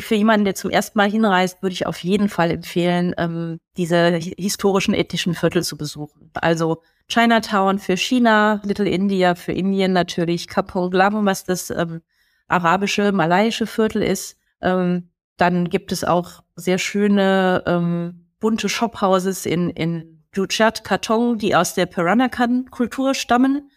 für 0.00 0.14
jemanden, 0.14 0.44
der 0.44 0.54
zum 0.54 0.70
ersten 0.70 0.98
Mal 0.98 1.10
hinreist, 1.10 1.62
würde 1.62 1.72
ich 1.72 1.86
auf 1.86 1.98
jeden 2.04 2.28
Fall 2.28 2.50
empfehlen, 2.50 3.14
ähm, 3.18 3.58
diese 3.76 4.18
historischen 4.38 4.94
ethnischen 4.94 5.34
Viertel 5.34 5.64
zu 5.64 5.76
besuchen. 5.76 6.30
Also 6.34 6.82
Chinatown 7.08 7.78
für 7.78 7.96
China, 7.96 8.60
Little 8.64 8.88
India 8.88 9.34
für 9.34 9.52
Indien 9.52 9.92
natürlich, 9.92 10.46
Kampong 10.46 10.90
Glam, 10.90 11.26
was 11.26 11.44
das 11.44 11.70
ähm, 11.70 12.02
arabische, 12.46 13.12
malaiische 13.12 13.66
Viertel 13.66 14.02
ist. 14.02 14.36
Ähm, 14.62 15.10
dann 15.36 15.68
gibt 15.68 15.90
es 15.90 16.04
auch 16.04 16.42
sehr 16.54 16.78
schöne 16.78 17.64
ähm, 17.66 18.26
bunte 18.38 18.68
Shophouses 18.68 19.46
in, 19.46 19.70
in 19.70 20.24
Juchat, 20.34 20.84
Katong, 20.84 21.38
die 21.38 21.56
aus 21.56 21.74
der 21.74 21.86
Peranakan-Kultur 21.86 23.14
stammen. 23.14 23.70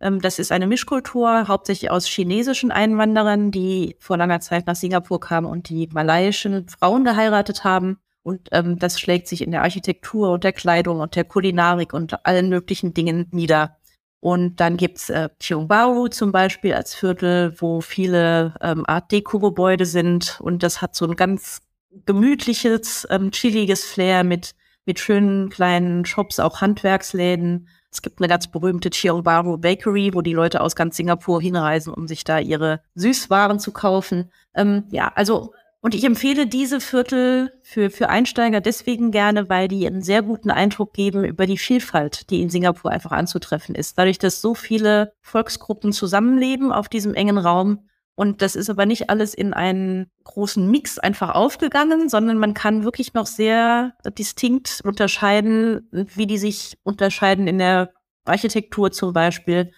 Ähm, 0.00 0.20
das 0.20 0.38
ist 0.38 0.52
eine 0.52 0.66
Mischkultur, 0.66 1.48
hauptsächlich 1.48 1.90
aus 1.90 2.06
chinesischen 2.06 2.70
Einwanderern, 2.70 3.50
die 3.50 3.96
vor 4.00 4.16
langer 4.16 4.40
Zeit 4.40 4.66
nach 4.66 4.76
Singapur 4.76 5.20
kamen 5.20 5.46
und 5.46 5.68
die 5.68 5.88
malaiischen 5.92 6.68
Frauen 6.68 7.04
geheiratet 7.04 7.64
haben. 7.64 7.98
Und 8.22 8.48
ähm, 8.52 8.78
das 8.78 8.98
schlägt 8.98 9.28
sich 9.28 9.42
in 9.42 9.50
der 9.50 9.62
Architektur 9.62 10.32
und 10.32 10.44
der 10.44 10.52
Kleidung 10.52 11.00
und 11.00 11.14
der 11.14 11.24
Kulinarik 11.24 11.92
und 11.92 12.24
allen 12.26 12.48
möglichen 12.48 12.94
Dingen 12.94 13.28
nieder. 13.32 13.76
Und 14.20 14.56
dann 14.60 14.78
gibt's 14.78 15.10
äh, 15.10 15.28
Tiongbaru 15.38 16.08
zum 16.08 16.32
Beispiel 16.32 16.72
als 16.72 16.94
Viertel, 16.94 17.54
wo 17.60 17.82
viele 17.82 18.54
ähm, 18.62 18.84
Art 18.86 19.12
Deko-Gebäude 19.12 19.84
sind. 19.84 20.40
Und 20.40 20.62
das 20.62 20.80
hat 20.80 20.94
so 20.94 21.06
ein 21.06 21.16
ganz 21.16 21.60
gemütliches, 22.06 23.06
ähm, 23.10 23.32
chilliges 23.32 23.84
Flair 23.84 24.24
mit, 24.24 24.54
mit 24.86 24.98
schönen 24.98 25.50
kleinen 25.50 26.06
Shops, 26.06 26.40
auch 26.40 26.62
Handwerksläden. 26.62 27.68
Es 27.94 28.02
gibt 28.02 28.20
eine 28.20 28.28
ganz 28.28 28.48
berühmte 28.48 28.90
Tiongbaru 28.90 29.56
Bakery, 29.56 30.10
wo 30.14 30.20
die 30.20 30.32
Leute 30.32 30.60
aus 30.60 30.74
ganz 30.74 30.96
Singapur 30.96 31.40
hinreisen, 31.40 31.94
um 31.94 32.08
sich 32.08 32.24
da 32.24 32.40
ihre 32.40 32.80
Süßwaren 32.96 33.60
zu 33.60 33.70
kaufen. 33.70 34.32
Ähm, 34.54 34.82
ja, 34.90 35.12
also 35.14 35.52
und 35.80 35.94
ich 35.94 36.02
empfehle 36.04 36.46
diese 36.46 36.80
Viertel 36.80 37.52
für, 37.62 37.90
für 37.90 38.08
Einsteiger 38.08 38.60
deswegen 38.60 39.10
gerne, 39.10 39.48
weil 39.50 39.68
die 39.68 39.86
einen 39.86 40.02
sehr 40.02 40.22
guten 40.22 40.50
Eindruck 40.50 40.94
geben 40.94 41.24
über 41.24 41.46
die 41.46 41.58
Vielfalt, 41.58 42.30
die 42.30 42.40
in 42.40 42.48
Singapur 42.48 42.90
einfach 42.90 43.12
anzutreffen 43.12 43.74
ist. 43.74 43.96
Dadurch, 43.96 44.18
dass 44.18 44.40
so 44.40 44.54
viele 44.54 45.12
Volksgruppen 45.20 45.92
zusammenleben 45.92 46.72
auf 46.72 46.88
diesem 46.88 47.14
engen 47.14 47.36
Raum. 47.38 47.86
Und 48.16 48.42
das 48.42 48.54
ist 48.54 48.70
aber 48.70 48.86
nicht 48.86 49.10
alles 49.10 49.34
in 49.34 49.52
einen 49.52 50.06
großen 50.22 50.70
Mix 50.70 50.98
einfach 50.98 51.34
aufgegangen, 51.34 52.08
sondern 52.08 52.38
man 52.38 52.54
kann 52.54 52.84
wirklich 52.84 53.12
noch 53.14 53.26
sehr 53.26 53.94
distinkt 54.16 54.80
unterscheiden, 54.84 55.88
wie 55.90 56.26
die 56.26 56.38
sich 56.38 56.78
unterscheiden 56.84 57.48
in 57.48 57.58
der 57.58 57.92
Architektur 58.24 58.92
zum 58.92 59.12
Beispiel. 59.12 59.72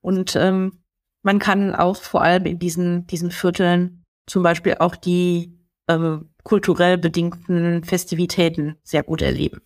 Und 0.00 0.34
ähm, 0.34 0.82
man 1.22 1.38
kann 1.38 1.74
auch 1.74 1.96
vor 1.96 2.22
allem 2.22 2.46
in 2.46 2.58
diesen, 2.58 3.06
diesen 3.06 3.30
Vierteln 3.30 4.04
zum 4.26 4.42
Beispiel 4.42 4.76
auch 4.78 4.96
die 4.96 5.58
ähm, 5.88 6.30
kulturell 6.42 6.98
bedingten 6.98 7.84
Festivitäten 7.84 8.76
sehr 8.82 9.02
gut 9.02 9.22
erleben. 9.22 9.60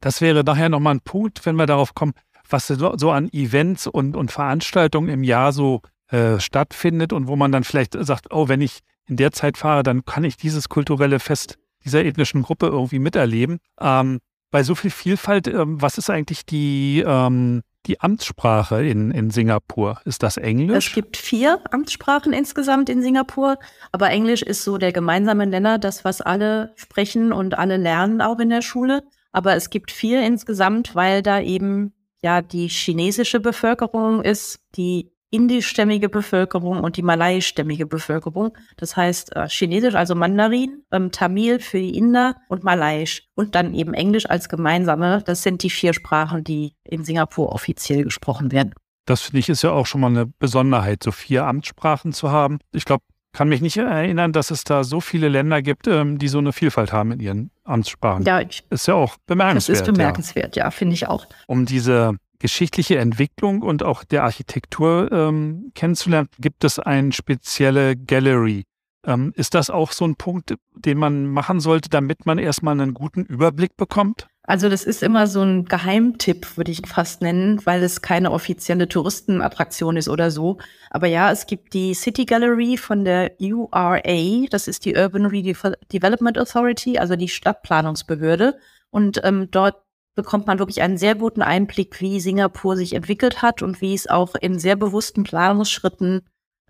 Das 0.00 0.20
wäre 0.20 0.44
daher 0.44 0.68
nochmal 0.68 0.96
ein 0.96 1.00
Punkt, 1.00 1.46
wenn 1.46 1.56
wir 1.56 1.66
darauf 1.66 1.94
kommen, 1.94 2.12
was 2.48 2.66
so 2.66 3.10
an 3.10 3.28
Events 3.32 3.86
und, 3.86 4.16
und 4.16 4.32
Veranstaltungen 4.32 5.08
im 5.08 5.22
Jahr 5.22 5.52
so 5.52 5.80
äh, 6.12 6.38
stattfindet 6.40 7.12
und 7.12 7.26
wo 7.26 7.36
man 7.36 7.52
dann 7.52 7.64
vielleicht 7.64 7.96
sagt, 7.98 8.32
oh, 8.32 8.48
wenn 8.48 8.60
ich 8.60 8.80
in 9.06 9.16
der 9.16 9.32
Zeit 9.32 9.58
fahre, 9.58 9.82
dann 9.82 10.04
kann 10.04 10.24
ich 10.24 10.36
dieses 10.36 10.68
kulturelle 10.68 11.18
Fest 11.18 11.58
dieser 11.84 12.04
ethnischen 12.04 12.42
Gruppe 12.42 12.66
irgendwie 12.66 12.98
miterleben. 12.98 13.58
Ähm, 13.80 14.20
bei 14.50 14.62
so 14.62 14.74
viel 14.74 14.90
Vielfalt, 14.90 15.48
ähm, 15.48 15.80
was 15.80 15.98
ist 15.98 16.10
eigentlich 16.10 16.46
die, 16.46 17.02
ähm, 17.04 17.62
die 17.86 18.00
Amtssprache 18.00 18.84
in, 18.84 19.10
in 19.10 19.30
Singapur? 19.30 20.00
Ist 20.04 20.22
das 20.22 20.36
Englisch? 20.36 20.88
Es 20.88 20.94
gibt 20.94 21.16
vier 21.16 21.60
Amtssprachen 21.70 22.32
insgesamt 22.32 22.88
in 22.88 23.02
Singapur, 23.02 23.58
aber 23.90 24.10
Englisch 24.10 24.42
ist 24.42 24.62
so 24.62 24.78
der 24.78 24.92
gemeinsame 24.92 25.46
Nenner, 25.46 25.78
das, 25.78 26.04
was 26.04 26.20
alle 26.20 26.72
sprechen 26.76 27.32
und 27.32 27.58
alle 27.58 27.78
lernen 27.78 28.20
auch 28.20 28.38
in 28.38 28.50
der 28.50 28.62
Schule. 28.62 29.02
Aber 29.32 29.56
es 29.56 29.70
gibt 29.70 29.90
vier 29.90 30.24
insgesamt, 30.24 30.94
weil 30.94 31.22
da 31.22 31.40
eben 31.40 31.94
ja 32.22 32.42
die 32.42 32.68
chinesische 32.68 33.40
Bevölkerung 33.40 34.22
ist, 34.22 34.60
die 34.76 35.10
indischstämmige 35.32 36.08
Bevölkerung 36.08 36.80
und 36.80 36.96
die 36.96 37.02
malaiischstämmige 37.02 37.86
Bevölkerung. 37.86 38.56
Das 38.76 38.96
heißt 38.96 39.34
äh, 39.34 39.48
Chinesisch, 39.48 39.94
also 39.94 40.14
Mandarin, 40.14 40.84
ähm, 40.92 41.10
Tamil 41.10 41.58
für 41.58 41.78
die 41.78 41.96
Inder 41.96 42.36
und 42.48 42.62
Malaiisch 42.62 43.28
und 43.34 43.54
dann 43.54 43.74
eben 43.74 43.94
Englisch 43.94 44.26
als 44.26 44.48
gemeinsame. 44.48 45.22
Das 45.24 45.42
sind 45.42 45.62
die 45.62 45.70
vier 45.70 45.94
Sprachen, 45.94 46.44
die 46.44 46.74
in 46.84 47.04
Singapur 47.04 47.50
offiziell 47.52 48.04
gesprochen 48.04 48.52
werden. 48.52 48.74
Das 49.06 49.22
finde 49.22 49.40
ich 49.40 49.48
ist 49.48 49.62
ja 49.62 49.72
auch 49.72 49.86
schon 49.86 50.02
mal 50.02 50.08
eine 50.08 50.26
Besonderheit, 50.26 51.02
so 51.02 51.10
vier 51.10 51.44
Amtssprachen 51.44 52.12
zu 52.12 52.30
haben. 52.30 52.58
Ich 52.72 52.84
glaube, 52.84 53.02
kann 53.32 53.48
mich 53.48 53.62
nicht 53.62 53.78
erinnern, 53.78 54.32
dass 54.32 54.50
es 54.50 54.64
da 54.64 54.84
so 54.84 55.00
viele 55.00 55.28
Länder 55.28 55.62
gibt, 55.62 55.86
ähm, 55.86 56.18
die 56.18 56.28
so 56.28 56.38
eine 56.38 56.52
Vielfalt 56.52 56.92
haben 56.92 57.12
in 57.12 57.20
ihren 57.20 57.50
Amtssprachen. 57.64 58.24
Ja, 58.24 58.40
ich, 58.40 58.62
ist 58.68 58.86
ja 58.86 58.94
auch 58.94 59.16
bemerkenswert. 59.26 59.80
Das 59.80 59.88
ist 59.88 59.92
bemerkenswert, 59.92 60.56
ja, 60.56 60.64
ja 60.64 60.70
finde 60.70 60.94
ich 60.94 61.08
auch. 61.08 61.26
Um 61.46 61.64
diese 61.64 62.16
geschichtliche 62.42 62.98
Entwicklung 62.98 63.62
und 63.62 63.84
auch 63.84 64.02
der 64.02 64.24
Architektur 64.24 65.10
ähm, 65.12 65.70
kennenzulernen, 65.74 66.28
gibt 66.38 66.64
es 66.64 66.80
eine 66.80 67.12
spezielle 67.12 67.96
Gallery. 67.96 68.64
Ähm, 69.06 69.32
ist 69.36 69.54
das 69.54 69.70
auch 69.70 69.92
so 69.92 70.04
ein 70.04 70.16
Punkt, 70.16 70.54
den 70.74 70.98
man 70.98 71.26
machen 71.26 71.60
sollte, 71.60 71.88
damit 71.88 72.26
man 72.26 72.38
erstmal 72.38 72.78
einen 72.78 72.94
guten 72.94 73.24
Überblick 73.24 73.76
bekommt? 73.76 74.26
Also 74.44 74.68
das 74.68 74.82
ist 74.82 75.04
immer 75.04 75.28
so 75.28 75.42
ein 75.42 75.66
Geheimtipp, 75.66 76.56
würde 76.56 76.72
ich 76.72 76.82
fast 76.84 77.22
nennen, 77.22 77.64
weil 77.64 77.80
es 77.84 78.02
keine 78.02 78.32
offizielle 78.32 78.88
Touristenattraktion 78.88 79.96
ist 79.96 80.08
oder 80.08 80.32
so. 80.32 80.58
Aber 80.90 81.06
ja, 81.06 81.30
es 81.30 81.46
gibt 81.46 81.74
die 81.74 81.94
City 81.94 82.24
Gallery 82.24 82.76
von 82.76 83.04
der 83.04 83.36
URA, 83.40 84.46
das 84.50 84.66
ist 84.66 84.84
die 84.84 84.96
Urban 84.96 85.26
Redevelopment 85.26 86.38
Authority, 86.38 86.98
also 86.98 87.14
die 87.14 87.28
Stadtplanungsbehörde. 87.28 88.58
Und 88.90 89.20
ähm, 89.24 89.48
dort 89.50 89.81
bekommt 90.14 90.46
man 90.46 90.58
wirklich 90.58 90.82
einen 90.82 90.98
sehr 90.98 91.14
guten 91.14 91.42
Einblick, 91.42 92.00
wie 92.00 92.20
Singapur 92.20 92.76
sich 92.76 92.94
entwickelt 92.94 93.42
hat 93.42 93.62
und 93.62 93.80
wie 93.80 93.94
es 93.94 94.08
auch 94.08 94.34
in 94.34 94.58
sehr 94.58 94.76
bewussten 94.76 95.24
Planungsschritten 95.24 96.22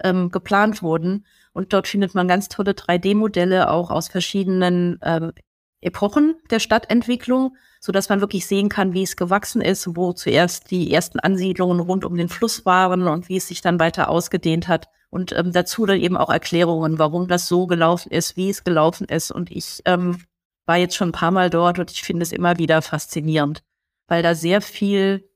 ähm, 0.03 0.31
geplant 0.31 0.83
wurden. 0.83 1.27
Und 1.53 1.73
dort 1.73 1.89
findet 1.89 2.15
man 2.15 2.29
ganz 2.29 2.49
tolle 2.49 2.73
3D-Modelle 2.73 3.71
auch 3.71 3.91
aus 3.91 4.09
verschiedenen 4.09 4.99
ähm, 5.03 5.33
Epochen 5.81 6.37
der 6.51 6.61
Stadtentwicklung, 6.61 7.57
so 7.81 7.91
dass 7.91 8.09
man 8.09 8.21
wirklich 8.21 8.47
sehen 8.47 8.69
kann, 8.69 8.95
wie 8.95 9.03
es 9.03 9.17
gewachsen 9.17 9.61
ist, 9.61 9.97
wo 9.97 10.13
zuerst 10.13 10.71
die 10.71 10.93
ersten 10.93 11.19
Ansiedlungen 11.19 11.81
rund 11.81 12.05
um 12.05 12.17
den 12.17 12.29
Fluss 12.29 12.65
waren 12.65 13.09
und 13.09 13.29
wie 13.29 13.37
es 13.37 13.49
sich 13.49 13.61
dann 13.61 13.81
weiter 13.81 14.09
ausgedehnt 14.09 14.69
hat. 14.69 14.89
Und 15.11 15.33
ähm, 15.33 15.53
dazu 15.53 15.85
dann 15.85 15.99
eben 15.99 16.17
auch 16.17 16.31
Erklärungen, 16.31 16.99
warum 16.99 17.29
das 17.29 17.49
so 17.49 17.67
gelaufen 17.67 18.11
ist, 18.13 18.37
wie 18.37 18.49
es 18.49 18.65
gelaufen 18.65 19.07
ist. 19.09 19.31
Und 19.31 19.51
ich 19.51 19.83
ähm, 19.85 20.19
war 20.67 20.77
jetzt 20.77 20.97
schon 20.97 21.09
ein 21.09 21.13
paar 21.13 21.31
Mal 21.31 21.51
dort 21.51 21.79
und 21.79 21.91
ich 21.91 22.03
finde 22.03 22.23
es 22.23 22.33
immer 22.33 22.59
wieder 22.59 22.83
faszinierend, 22.83 23.63
weil 24.07 24.23
da 24.23 24.35
sehr 24.35 24.61
viel 24.61 25.29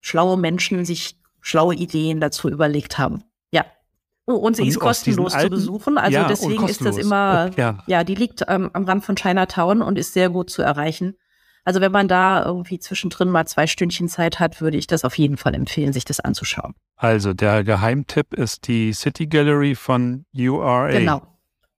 schlaue 0.00 0.36
Menschen 0.36 0.84
sich 0.84 1.16
schlaue 1.40 1.74
Ideen 1.74 2.20
dazu 2.20 2.48
überlegt 2.48 2.98
haben. 2.98 3.24
Ja. 3.52 3.64
Oh, 4.26 4.34
und 4.34 4.56
sie 4.56 4.62
und 4.62 4.68
ist 4.68 4.80
kostenlos 4.80 5.34
alten, 5.34 5.46
zu 5.46 5.50
besuchen, 5.50 5.98
also 5.98 6.16
ja, 6.16 6.28
deswegen 6.28 6.68
ist 6.68 6.84
das 6.84 6.96
immer, 6.96 7.48
okay, 7.50 7.60
ja. 7.60 7.78
ja. 7.86 8.04
die 8.04 8.14
liegt 8.14 8.44
ähm, 8.48 8.70
am 8.72 8.84
Rand 8.84 9.04
von 9.04 9.16
Chinatown 9.16 9.82
und 9.82 9.98
ist 9.98 10.12
sehr 10.14 10.30
gut 10.30 10.50
zu 10.50 10.62
erreichen. 10.62 11.16
Also 11.64 11.80
wenn 11.80 11.92
man 11.92 12.08
da 12.08 12.44
irgendwie 12.44 12.80
zwischendrin 12.80 13.30
mal 13.30 13.46
zwei 13.46 13.68
Stündchen 13.68 14.08
Zeit 14.08 14.40
hat, 14.40 14.60
würde 14.60 14.76
ich 14.76 14.88
das 14.88 15.04
auf 15.04 15.16
jeden 15.16 15.36
Fall 15.36 15.54
empfehlen, 15.54 15.92
sich 15.92 16.04
das 16.04 16.18
anzuschauen. 16.18 16.74
Also 16.96 17.34
der 17.34 17.62
Geheimtipp 17.62 18.34
ist 18.34 18.66
die 18.66 18.92
City 18.92 19.26
Gallery 19.26 19.76
von 19.76 20.24
URA. 20.34 20.88
Genau, 20.90 21.22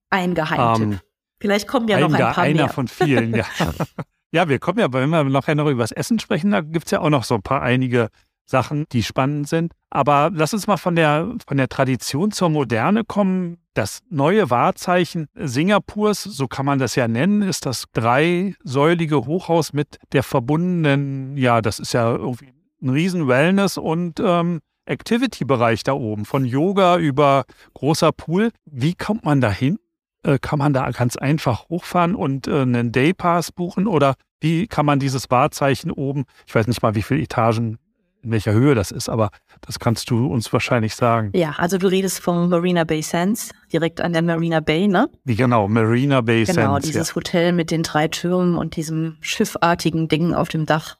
ein 0.08 0.34
Geheimtipp. 0.34 0.86
Ähm, 0.86 1.00
Vielleicht 1.44 1.68
kommen 1.68 1.88
ja 1.88 2.00
noch 2.00 2.08
ein, 2.08 2.14
ein 2.14 2.32
paar 2.32 2.44
einer 2.44 2.62
mehr. 2.62 2.68
von 2.70 2.88
vielen, 2.88 3.34
ja. 3.34 3.44
ja, 4.32 4.48
wir 4.48 4.58
kommen 4.58 4.78
ja, 4.78 4.90
wenn 4.90 5.10
wir 5.10 5.24
nachher 5.24 5.54
noch 5.54 5.68
über 5.68 5.82
das 5.82 5.92
Essen 5.92 6.18
sprechen, 6.18 6.52
da 6.52 6.62
gibt 6.62 6.86
es 6.86 6.90
ja 6.90 7.00
auch 7.00 7.10
noch 7.10 7.24
so 7.24 7.34
ein 7.34 7.42
paar 7.42 7.60
einige 7.60 8.08
Sachen, 8.46 8.86
die 8.92 9.02
spannend 9.02 9.46
sind. 9.46 9.74
Aber 9.90 10.30
lass 10.32 10.54
uns 10.54 10.66
mal 10.66 10.78
von 10.78 10.96
der, 10.96 11.34
von 11.46 11.58
der 11.58 11.68
Tradition 11.68 12.30
zur 12.30 12.48
Moderne 12.48 13.04
kommen. 13.04 13.58
Das 13.74 14.00
neue 14.08 14.48
Wahrzeichen 14.48 15.26
Singapurs, 15.34 16.22
so 16.22 16.48
kann 16.48 16.64
man 16.64 16.78
das 16.78 16.94
ja 16.94 17.08
nennen, 17.08 17.42
ist 17.42 17.66
das 17.66 17.84
dreisäulige 17.92 19.26
Hochhaus 19.26 19.74
mit 19.74 19.98
der 20.12 20.22
verbundenen, 20.22 21.36
ja, 21.36 21.60
das 21.60 21.78
ist 21.78 21.92
ja 21.92 22.10
irgendwie 22.10 22.54
ein 22.80 22.88
riesen 22.88 23.28
Wellness- 23.28 23.76
und 23.76 24.18
ähm, 24.18 24.60
Activity-Bereich 24.86 25.82
da 25.82 25.92
oben, 25.92 26.24
von 26.24 26.46
Yoga 26.46 26.96
über 26.96 27.44
großer 27.74 28.12
Pool. 28.12 28.50
Wie 28.64 28.94
kommt 28.94 29.26
man 29.26 29.42
da 29.42 29.50
hin? 29.50 29.78
Äh, 30.24 30.38
kann 30.40 30.58
man 30.58 30.72
da 30.72 30.90
ganz 30.90 31.16
einfach 31.16 31.68
hochfahren 31.68 32.14
und 32.14 32.48
äh, 32.48 32.62
einen 32.62 32.92
Daypass 32.92 33.52
buchen 33.52 33.86
oder 33.86 34.14
wie 34.40 34.66
kann 34.66 34.86
man 34.86 34.98
dieses 34.98 35.30
Wahrzeichen 35.30 35.90
oben, 35.90 36.24
ich 36.46 36.54
weiß 36.54 36.66
nicht 36.66 36.82
mal, 36.82 36.94
wie 36.94 37.02
viele 37.02 37.20
Etagen 37.20 37.78
in 38.22 38.30
welcher 38.30 38.52
Höhe 38.52 38.74
das 38.74 38.90
ist, 38.90 39.10
aber 39.10 39.28
das 39.60 39.78
kannst 39.78 40.08
du 40.08 40.26
uns 40.26 40.50
wahrscheinlich 40.50 40.94
sagen. 40.94 41.30
Ja, 41.34 41.56
also 41.58 41.76
du 41.76 41.88
redest 41.88 42.20
vom 42.20 42.48
Marina 42.48 42.84
Bay 42.84 43.02
Sands, 43.02 43.50
direkt 43.70 44.00
an 44.00 44.14
der 44.14 44.22
Marina 44.22 44.60
Bay, 44.60 44.88
ne? 44.88 45.10
Wie 45.24 45.36
genau, 45.36 45.68
Marina 45.68 46.22
Bay 46.22 46.44
genau, 46.44 46.54
Sands. 46.54 46.56
Genau, 46.56 46.78
dieses 46.78 47.10
ja. 47.10 47.16
Hotel 47.16 47.52
mit 47.52 47.70
den 47.70 47.82
drei 47.82 48.08
Türmen 48.08 48.56
und 48.56 48.76
diesem 48.76 49.18
schiffartigen 49.20 50.08
Ding 50.08 50.32
auf 50.32 50.48
dem 50.48 50.64
Dach. 50.64 50.96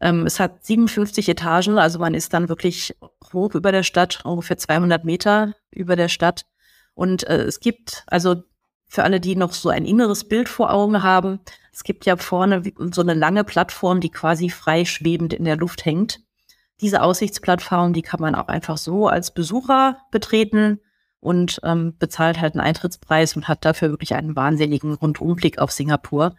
Ähm, 0.00 0.26
es 0.26 0.38
hat 0.38 0.64
57 0.64 1.28
Etagen, 1.28 1.76
also 1.76 1.98
man 1.98 2.14
ist 2.14 2.32
dann 2.32 2.48
wirklich 2.48 2.96
hoch 3.32 3.56
über 3.56 3.72
der 3.72 3.82
Stadt, 3.82 4.20
ungefähr 4.24 4.56
200 4.56 5.04
Meter 5.04 5.54
über 5.72 5.96
der 5.96 6.08
Stadt. 6.08 6.44
Und 6.94 7.26
äh, 7.26 7.42
es 7.42 7.58
gibt, 7.58 8.04
also 8.06 8.44
für 8.90 9.04
alle, 9.04 9.20
die 9.20 9.36
noch 9.36 9.52
so 9.52 9.68
ein 9.68 9.84
inneres 9.84 10.24
Bild 10.24 10.48
vor 10.48 10.72
Augen 10.72 11.04
haben, 11.04 11.38
es 11.72 11.84
gibt 11.84 12.06
ja 12.06 12.16
vorne 12.16 12.62
so 12.92 13.00
eine 13.00 13.14
lange 13.14 13.44
Plattform, 13.44 14.00
die 14.00 14.10
quasi 14.10 14.50
frei 14.50 14.84
schwebend 14.84 15.32
in 15.32 15.44
der 15.44 15.56
Luft 15.56 15.84
hängt. 15.84 16.20
Diese 16.80 17.00
Aussichtsplattform, 17.00 17.92
die 17.92 18.02
kann 18.02 18.20
man 18.20 18.34
auch 18.34 18.48
einfach 18.48 18.76
so 18.76 19.06
als 19.06 19.32
Besucher 19.32 19.98
betreten 20.10 20.80
und 21.20 21.60
ähm, 21.62 21.94
bezahlt 21.98 22.40
halt 22.40 22.54
einen 22.54 22.66
Eintrittspreis 22.66 23.36
und 23.36 23.46
hat 23.46 23.64
dafür 23.64 23.90
wirklich 23.90 24.14
einen 24.14 24.34
wahnsinnigen 24.34 24.94
Rundumblick 24.94 25.58
auf 25.60 25.70
Singapur. 25.70 26.34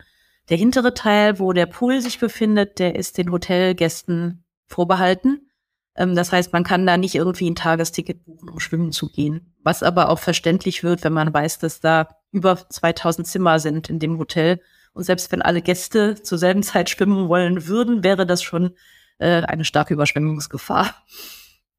Der 0.50 0.58
hintere 0.58 0.94
Teil, 0.94 1.40
wo 1.40 1.54
der 1.54 1.68
Pool 1.68 2.02
sich 2.02 2.20
befindet, 2.20 2.80
der 2.80 2.96
ist 2.96 3.18
den 3.18 3.32
Hotelgästen 3.32 4.44
vorbehalten. 4.68 5.50
Ähm, 5.96 6.16
das 6.16 6.32
heißt, 6.32 6.54
man 6.54 6.64
kann 6.64 6.86
da 6.86 6.98
nicht 6.98 7.16
irgendwie 7.16 7.50
ein 7.50 7.56
Tagesticket 7.56 8.26
buchen, 8.26 8.50
um 8.50 8.60
schwimmen 8.60 8.92
zu 8.92 9.10
gehen. 9.10 9.54
Was 9.64 9.84
aber 9.84 10.10
auch 10.10 10.20
verständlich 10.20 10.84
wird, 10.84 11.04
wenn 11.04 11.14
man 11.14 11.34
weiß, 11.34 11.60
dass 11.60 11.80
da 11.80 12.08
über 12.32 12.58
2000 12.58 13.28
Zimmer 13.28 13.60
sind 13.60 13.90
in 13.90 14.00
dem 14.00 14.18
Hotel. 14.18 14.62
Und 14.94 15.04
selbst 15.04 15.32
wenn 15.32 15.42
alle 15.42 15.62
Gäste 15.62 16.22
zur 16.22 16.38
selben 16.38 16.64
Zeit 16.64 16.90
schwimmen 16.90 17.30
wollen 17.30 17.68
würden, 17.68 18.04
wäre 18.04 18.26
das 18.26 18.42
schon 18.44 18.76
äh, 19.20 19.44
eine 19.44 19.66
starke 19.66 19.94
Überschwemmungsgefahr. 19.94 20.96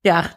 Ja, 0.05 0.29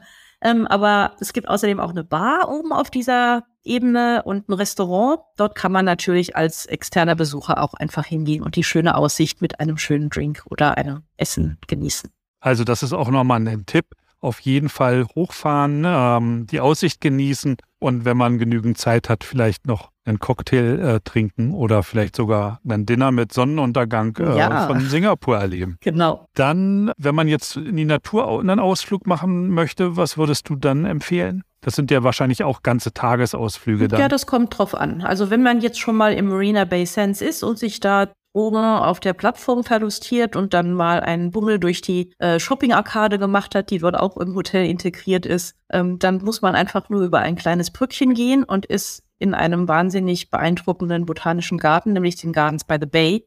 ähm, 0.42 0.68
aber 0.68 1.16
es 1.20 1.34
gibt 1.34 1.48
außerdem 1.48 1.80
auch 1.80 1.90
eine 1.90 2.04
Bar 2.04 2.50
oben 2.50 2.72
auf 2.72 2.92
dieser 2.92 3.46
Ebene 3.64 4.22
und 4.24 4.48
ein 4.48 4.54
Restaurant. 4.54 5.22
Dort 5.38 5.56
kann 5.56 5.72
man 5.72 5.86
natürlich 5.86 6.36
als 6.36 6.68
externer 6.68 7.16
Besucher 7.16 7.64
auch 7.64 7.74
einfach 7.74 8.06
hingehen 8.06 8.44
und 8.44 8.56
die 8.56 8.64
schöne 8.64 8.96
Aussicht 8.96 9.42
mit 9.42 9.60
einem 9.60 9.80
schönen 9.80 10.12
Drink 10.12 10.44
oder 10.52 10.78
einem 10.78 11.02
Essen 11.18 11.58
genießen. 11.66 12.12
Also 12.46 12.64
das 12.64 12.84
ist 12.84 12.94
auch 12.94 13.10
nochmal 13.10 13.48
ein 13.48 13.66
Tipp. 13.66 13.86
Auf 14.22 14.40
jeden 14.40 14.70
Fall 14.70 15.08
hochfahren, 15.16 15.84
ähm, 15.86 16.46
die 16.46 16.60
Aussicht 16.60 17.02
genießen 17.02 17.58
und 17.80 18.06
wenn 18.06 18.18
man 18.18 18.38
genügend 18.38 18.78
Zeit 18.78 19.10
hat, 19.10 19.24
vielleicht 19.24 19.66
noch 19.66 19.90
einen 20.06 20.20
Cocktail 20.20 20.80
äh, 20.80 21.00
trinken 21.04 21.56
oder 21.56 21.82
vielleicht 21.82 22.16
sogar 22.16 22.60
ein 22.68 22.86
Dinner 22.86 23.12
mit 23.12 23.34
Sonnenuntergang 23.34 24.16
äh, 24.18 24.38
ja. 24.38 24.68
von 24.68 24.80
Singapur 24.82 25.38
erleben. 25.38 25.78
Genau. 25.86 26.28
Dann, 26.36 26.92
wenn 26.98 27.16
man 27.16 27.28
jetzt 27.28 27.58
in 27.58 27.78
die 27.78 27.86
Natur 27.86 28.40
einen 28.40 28.60
Ausflug 28.60 29.08
machen 29.08 29.50
möchte, 29.50 29.98
was 29.98 30.18
würdest 30.18 30.48
du 30.50 30.56
dann 30.56 30.86
empfehlen? 30.86 31.44
Das 31.62 31.76
sind 31.76 31.90
ja 31.90 32.04
wahrscheinlich 32.04 32.44
auch 32.44 32.62
ganze 32.62 32.94
Tagesausflüge 32.94 33.88
dann. 33.88 34.00
Ja, 34.00 34.08
das 34.08 34.28
kommt 34.28 34.58
drauf 34.58 34.76
an. 34.76 35.02
Also 35.02 35.32
wenn 35.32 35.42
man 35.42 35.62
jetzt 35.62 35.80
schon 35.80 35.96
mal 35.96 36.14
im 36.14 36.28
Marina 36.28 36.66
Bay 36.66 36.86
Sands 36.86 37.22
ist 37.22 37.44
und 37.44 37.58
sich 37.58 37.80
da 37.80 38.08
oben 38.36 38.58
auf 38.58 39.00
der 39.00 39.14
Plattform 39.14 39.64
verlustiert 39.64 40.36
und 40.36 40.54
dann 40.54 40.74
mal 40.74 41.00
einen 41.00 41.32
Bummel 41.32 41.58
durch 41.60 41.82
die 41.82 42.12
äh, 42.20 42.40
Shopping-Arkade 42.40 43.18
gemacht 43.18 43.56
hat, 43.56 43.72
die 43.72 43.80
dort 43.80 43.98
auch 43.98 44.18
im 44.18 44.36
Hotel 44.36 44.70
integriert 44.70 45.26
ist, 45.26 45.56
ähm, 45.72 45.98
dann 46.00 46.18
muss 46.18 46.42
man 46.42 46.54
einfach 46.54 46.90
nur 46.90 47.02
über 47.02 47.20
ein 47.20 47.36
kleines 47.36 47.72
Brückchen 47.72 48.14
gehen 48.14 48.44
und 48.44 48.66
ist 48.66 49.04
in 49.18 49.34
einem 49.34 49.68
wahnsinnig 49.68 50.30
beeindruckenden 50.30 51.06
botanischen 51.06 51.58
Garten, 51.58 51.94
nämlich 51.94 52.18
den 52.18 52.34
Gardens 52.34 52.66
by 52.66 52.76
the 52.80 52.86
Bay. 52.86 53.26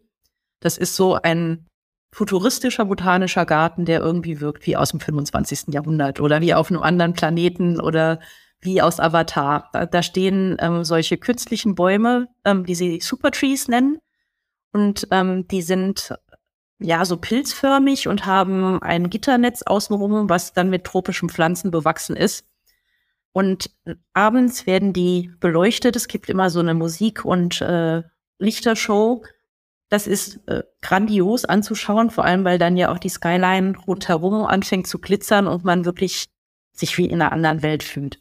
Das 0.60 0.76
ist 0.76 0.94
so 0.94 1.14
ein 1.14 1.66
futuristischer 2.12 2.84
botanischer 2.84 3.46
Garten, 3.46 3.86
der 3.86 4.00
irgendwie 4.00 4.40
wirkt 4.40 4.66
wie 4.66 4.76
aus 4.76 4.90
dem 4.90 5.00
25. 5.00 5.72
Jahrhundert 5.72 6.20
oder 6.20 6.40
wie 6.40 6.54
auf 6.54 6.70
einem 6.70 6.82
anderen 6.82 7.14
Planeten 7.14 7.80
oder 7.80 8.20
wie 8.60 8.82
aus 8.82 9.00
Avatar. 9.00 9.70
Da, 9.72 9.86
da 9.86 10.02
stehen 10.02 10.56
ähm, 10.60 10.84
solche 10.84 11.16
künstlichen 11.16 11.74
Bäume, 11.74 12.28
ähm, 12.44 12.66
die 12.66 12.74
sie 12.74 13.00
Supertrees 13.00 13.68
nennen. 13.68 13.98
Und 14.72 15.08
ähm, 15.10 15.46
die 15.48 15.62
sind 15.62 16.14
ja 16.78 17.04
so 17.04 17.16
pilzförmig 17.16 18.08
und 18.08 18.26
haben 18.26 18.80
ein 18.82 19.10
Gitternetz 19.10 19.62
außenrum, 19.62 20.28
was 20.28 20.52
dann 20.52 20.70
mit 20.70 20.84
tropischen 20.84 21.28
Pflanzen 21.28 21.70
bewachsen 21.70 22.16
ist. 22.16 22.46
Und 23.32 23.70
abends 24.14 24.66
werden 24.66 24.92
die 24.92 25.30
beleuchtet. 25.40 25.96
Es 25.96 26.08
gibt 26.08 26.28
immer 26.28 26.50
so 26.50 26.60
eine 26.60 26.74
Musik- 26.74 27.24
und 27.24 27.60
äh, 27.60 28.02
Lichtershow. 28.38 29.24
Das 29.90 30.06
ist 30.06 30.40
äh, 30.48 30.62
grandios 30.82 31.44
anzuschauen, 31.44 32.10
vor 32.10 32.24
allem 32.24 32.44
weil 32.44 32.58
dann 32.58 32.76
ja 32.76 32.92
auch 32.92 32.98
die 32.98 33.08
Skyline 33.08 33.76
rundherum 33.86 34.44
anfängt 34.44 34.86
zu 34.86 34.98
glitzern 34.98 35.46
und 35.46 35.64
man 35.64 35.84
wirklich 35.84 36.28
sich 36.72 36.98
wie 36.98 37.06
in 37.06 37.22
einer 37.22 37.32
anderen 37.32 37.62
Welt 37.62 37.82
fühlt. 37.82 38.20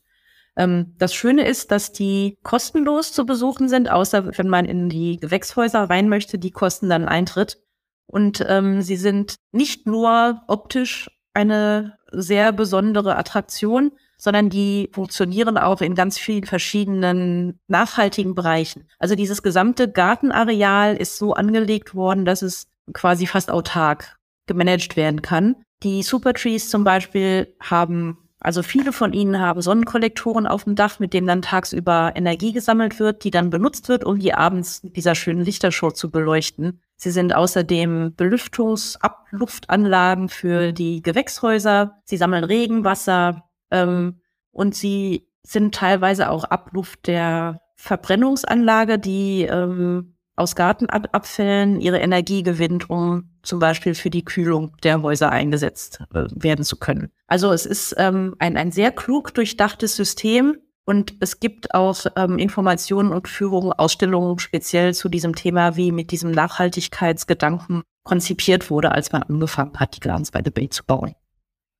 Ähm, 0.57 0.95
das 0.97 1.13
Schöne 1.13 1.47
ist, 1.47 1.71
dass 1.71 1.93
die 1.93 2.37
kostenlos 2.43 3.13
zu 3.13 3.25
besuchen 3.25 3.69
sind, 3.69 3.89
außer 3.89 4.37
wenn 4.37 4.49
man 4.49 4.65
in 4.65 4.89
die 4.89 5.17
Gewächshäuser 5.17 5.89
rein 5.89 6.09
möchte, 6.09 6.39
die 6.39 6.51
kosten 6.51 6.89
dann 6.89 7.05
Eintritt. 7.05 7.61
Und 8.07 8.43
ähm, 8.47 8.81
sie 8.81 8.97
sind 8.97 9.35
nicht 9.51 9.85
nur 9.85 10.41
optisch 10.47 11.09
eine 11.33 11.97
sehr 12.11 12.51
besondere 12.51 13.17
Attraktion, 13.17 13.91
sondern 14.17 14.49
die 14.49 14.89
funktionieren 14.93 15.57
auch 15.57 15.81
in 15.81 15.93
ganz 15.93 16.17
vielen 16.17 16.45
verschiedenen 16.45 17.59
nachhaltigen 17.67 18.33
Bereichen. 18.33 18.87
Also 18.97 19.13
dieses 19.13 19.43
gesamte 19.43 19.91
Gartenareal 19.91 20.95
ist 20.95 21.17
so 21.17 21.33
angelegt 21.33 21.93
worden, 21.93 22.25
dass 22.25 22.41
es 22.41 22.67
quasi 22.93 23.27
fast 23.27 23.51
autark 23.51 24.17
gemanagt 24.47 24.95
werden 24.95 25.21
kann. 25.21 25.57
Die 25.83 26.01
Supertrees 26.01 26.69
zum 26.69 26.83
Beispiel 26.83 27.55
haben 27.61 28.26
also 28.47 28.63
viele 28.63 28.91
von 28.93 29.11
ihnen 29.11 29.41
haben 29.41 29.61
Sonnenkollektoren 29.61 30.47
auf 30.47 30.63
dem 30.63 30.75
Dach, 30.75 30.99
mit 30.99 31.13
denen 31.13 31.27
dann 31.27 31.41
tagsüber 31.41 32.13
Energie 32.15 32.53
gesammelt 32.53 32.97
wird, 32.97 33.25
die 33.25 33.29
dann 33.29 33.49
benutzt 33.49 33.89
wird, 33.89 34.05
um 34.05 34.19
die 34.19 34.33
abends 34.33 34.83
mit 34.83 34.95
dieser 34.95 35.15
schönen 35.15 35.43
Lichtershow 35.43 35.91
zu 35.91 36.09
beleuchten. 36.09 36.81
Sie 36.95 37.11
sind 37.11 37.35
außerdem 37.35 38.13
Belüftungsabluftanlagen 38.15 40.29
für 40.29 40.71
die 40.71 41.01
Gewächshäuser. 41.01 41.99
Sie 42.05 42.15
sammeln 42.15 42.45
Regenwasser 42.45 43.43
ähm, 43.69 44.21
und 44.51 44.75
sie 44.75 45.27
sind 45.43 45.75
teilweise 45.75 46.29
auch 46.29 46.45
Abluft 46.45 47.07
der 47.07 47.59
Verbrennungsanlage, 47.75 48.97
die 48.97 49.41
ähm, 49.41 50.15
aus 50.37 50.55
Gartenabfällen 50.55 51.81
ihre 51.81 51.99
Energie 51.99 52.43
gewinnt, 52.43 52.89
um 52.89 53.31
zum 53.41 53.59
Beispiel 53.59 53.95
für 53.95 54.09
die 54.09 54.23
Kühlung 54.23 54.77
der 54.83 55.01
Häuser 55.01 55.31
eingesetzt 55.31 55.99
äh, 56.13 56.25
werden 56.31 56.63
zu 56.63 56.77
können. 56.77 57.11
Also 57.27 57.51
es 57.51 57.65
ist 57.65 57.95
ähm, 57.97 58.35
ein, 58.39 58.55
ein 58.55 58.71
sehr 58.71 58.91
klug 58.91 59.33
durchdachtes 59.33 59.95
System 59.95 60.57
und 60.85 61.15
es 61.19 61.39
gibt 61.39 61.73
auch 61.73 62.05
ähm, 62.15 62.37
Informationen 62.37 63.11
und 63.11 63.27
Führungen, 63.27 63.73
Ausstellungen 63.73 64.39
speziell 64.39 64.93
zu 64.93 65.09
diesem 65.09 65.35
Thema, 65.35 65.75
wie 65.75 65.91
mit 65.91 66.11
diesem 66.11 66.31
Nachhaltigkeitsgedanken 66.31 67.83
konzipiert 68.03 68.69
wurde, 68.69 68.93
als 68.93 69.11
man 69.11 69.23
angefangen 69.23 69.77
hat, 69.77 69.97
die 69.97 69.99
Gardens 69.99 70.31
by 70.31 70.39
the 70.45 70.51
Bay 70.51 70.69
zu 70.69 70.85
bauen. 70.85 71.13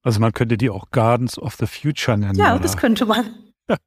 Also 0.04 0.20
man 0.20 0.34
könnte 0.34 0.58
die 0.58 0.70
auch 0.70 0.90
Gardens 0.92 1.38
of 1.38 1.56
the 1.56 1.68
Future 1.68 2.18
nennen. 2.18 2.38
Ja, 2.38 2.54
oder? 2.54 2.64
das 2.64 2.76
könnte 2.76 3.06
man. 3.06 3.30